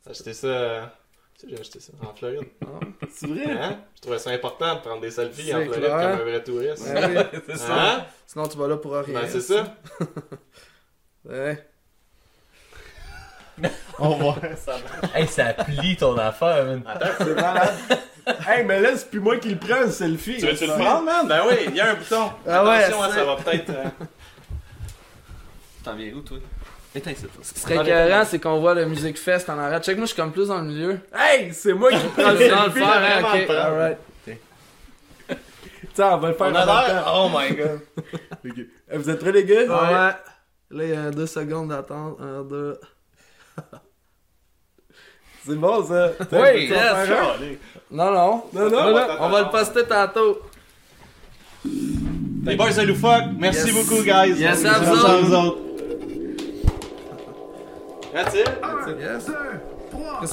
[0.06, 0.46] T'as acheté ça.
[0.46, 0.82] euh,
[1.38, 2.46] Tu sais, j'ai acheté ça en Floride.
[3.10, 3.50] C'est vrai?
[3.50, 3.80] Hein?
[3.96, 6.00] Je trouvais ça important de prendre des selfies en Floride clair.
[6.00, 6.86] comme un vrai touriste.
[6.86, 7.40] Ouais, oui.
[7.56, 8.06] C'est Hein?
[8.26, 9.20] Sinon, tu vas là pour rien.
[9.20, 9.74] Ben, c'est ça.
[11.28, 11.66] Ouais.
[13.98, 14.36] On voit.
[15.12, 16.82] Hey, ça plie ton affaire, man.
[17.18, 17.74] C'est malade.
[18.48, 20.36] hey, mais là, c'est plus moi qui le prends, le selfie.
[20.38, 21.26] Tu veux-tu le prendre, man?
[21.26, 22.30] Ben oui, il y a un bouton.
[22.46, 23.70] Ah ouais, Attention, hein, c'est- ça va peut-être.
[23.70, 23.84] euh,
[25.82, 26.38] T'en viens où, toi?
[27.04, 27.10] Ça.
[27.42, 29.80] Ce qui serait écœurant, c'est qu'on voit le Music Fest en arrière.
[29.82, 30.98] Check, moi, je suis comme plus dans le milieu.
[31.14, 32.78] Hey, c'est moi qui prends Dans le le selfie.
[32.78, 33.50] faire, hein, ok.
[33.50, 33.98] Alright.
[35.94, 37.04] Tiens, on va le faire On en a même l'air.
[37.04, 37.24] temps.
[37.24, 37.80] Oh my god.
[38.92, 39.62] Euh, Vous êtes prêts, les gars?
[39.62, 40.14] Ouais.
[40.70, 42.18] Là, il y a deux secondes d'attente.
[42.20, 42.78] Un, deux.
[45.46, 46.10] C'est bon, ça.
[46.32, 47.08] Oui, yes.
[47.90, 48.42] Non, non.
[48.52, 48.70] Non, non.
[48.70, 50.40] Non, non, on va le poster tantôt.
[51.64, 53.74] Les boys de Loufoque, merci Yes.
[53.74, 54.34] beaucoup, guys.
[54.38, 55.58] Yes, à vous autres.
[58.24, 58.62] Vous autres.
[58.62, 58.98] That's it.
[59.00, 59.28] Yes.
[60.22, 60.28] Les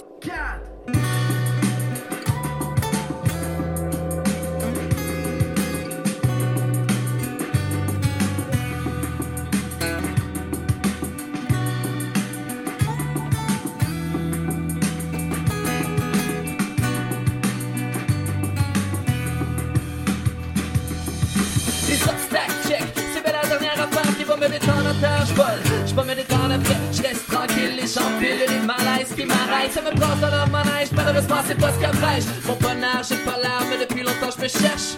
[24.43, 25.25] me détendre en terre.
[25.27, 29.91] J'vole, j'vais me détendre après, j'reste tranquille, les pilent, les malaises qui m'arrêtent, ça me
[29.91, 33.85] passe dans leur manège, malheureusement c'est pas ce qu'après Mon bonheur, j'ai pas l'air, mais
[33.85, 34.97] depuis longtemps je me cherche.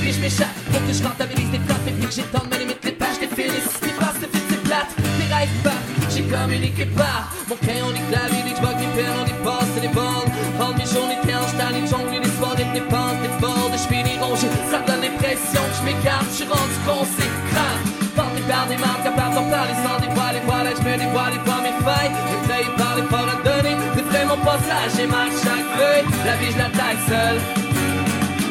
[0.00, 2.84] Puis je m'échappe pour que je rentabilise des frappes et puis que j'étende mes limites,
[2.84, 5.78] les pages les six passes, les fils, c'est plate, les rêves pas,
[6.10, 7.30] j'ai communiqué pas.
[7.48, 10.28] Mon crayon, les claviers, les bugs, mes pères, on y passe, c'est les balles.
[10.58, 14.18] Rendre mes journées ternes, j't'en les jongles, les soirées, des dépenses, des bords, je finis
[14.20, 15.79] rongé, ça me donne l'impression que
[25.02, 27.40] et marque chaque feuille, la vie je la taille seule.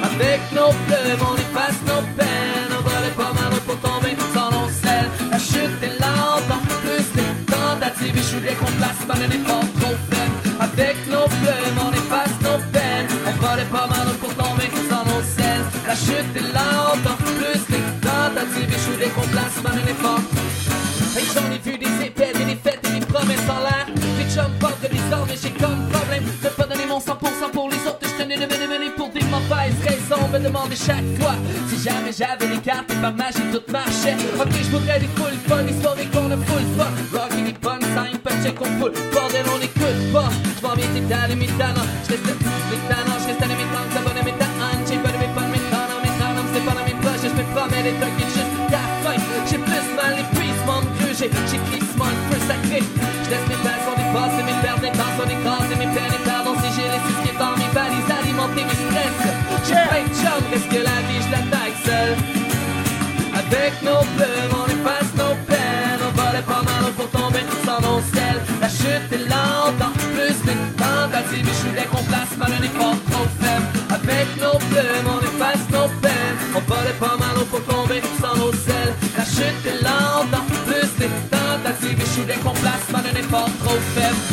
[0.02, 2.72] Avec nos pleurs, on efface nos peines.
[2.78, 5.10] On volait pas mal pour tomber sans nos selles.
[5.32, 8.16] La chute est lente, en plus les tentatives.
[8.16, 10.36] Je suis bien qu'on place par effort trop faible.
[10.60, 13.10] Avec nos pleurs, on efface nos peines.
[13.28, 15.66] On volait pas mal pour tomber sans nos selles.
[15.88, 18.72] La chute est lente, en plus les tentatives.
[18.72, 20.22] Je suis bien qu'on place par un effort.
[30.75, 34.15] Si jamais j'avais les cartes et par magie tout marchait.
[34.39, 36.63] Ok, je des full fun, des soirées qu'on a full.
[37.13, 38.93] Rock et bonnes signes, pas check qu'on full.
[39.13, 40.29] Bordel, on écoute pas.
[40.29, 41.89] Je mes talents.
[42.05, 44.86] Je reste mes talents, je reste mes temps, ça mes talents.
[44.86, 46.47] J'ai pas mes mes talents, mes talents.
[46.53, 48.84] C'est pas mes poches, je me promets des trucs et juste ta.
[49.49, 50.15] J'ai plus mal
[51.19, 51.27] j'ai
[52.47, 52.79] sacré.
[53.49, 57.69] Mes passions dépasser, mes passions d'écraser, mes peines et pardon si j'ai est dans mes
[57.73, 58.10] valises
[58.55, 59.38] mes stress.
[63.69, 66.01] Avec nos pleurs, on efface nos peines.
[66.01, 68.41] On volait pas mal pour tomber sans nos selles.
[68.60, 71.45] La chute est lente, en plus les tentatives.
[71.45, 73.67] Je bien qu'on place mal un effort trop faible.
[73.91, 76.38] Avec nos pleurs, on efface nos peines.
[76.55, 78.95] On volait pas mal pour tomber sans nos selles.
[79.15, 82.03] La chute est lente, en plus les tentatives.
[82.17, 84.29] Je bien qu'on place mal un effort trop faible.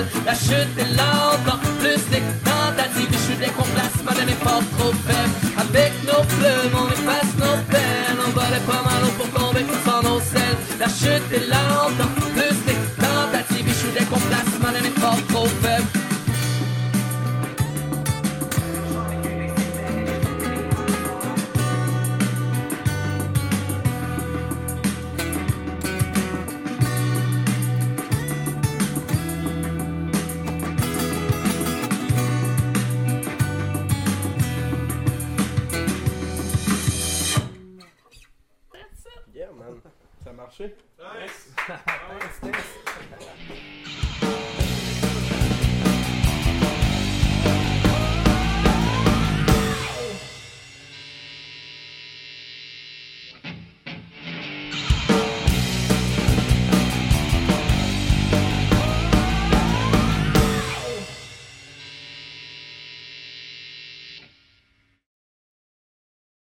[0.00, 0.24] Nos selles.
[0.26, 1.59] La chute est lente,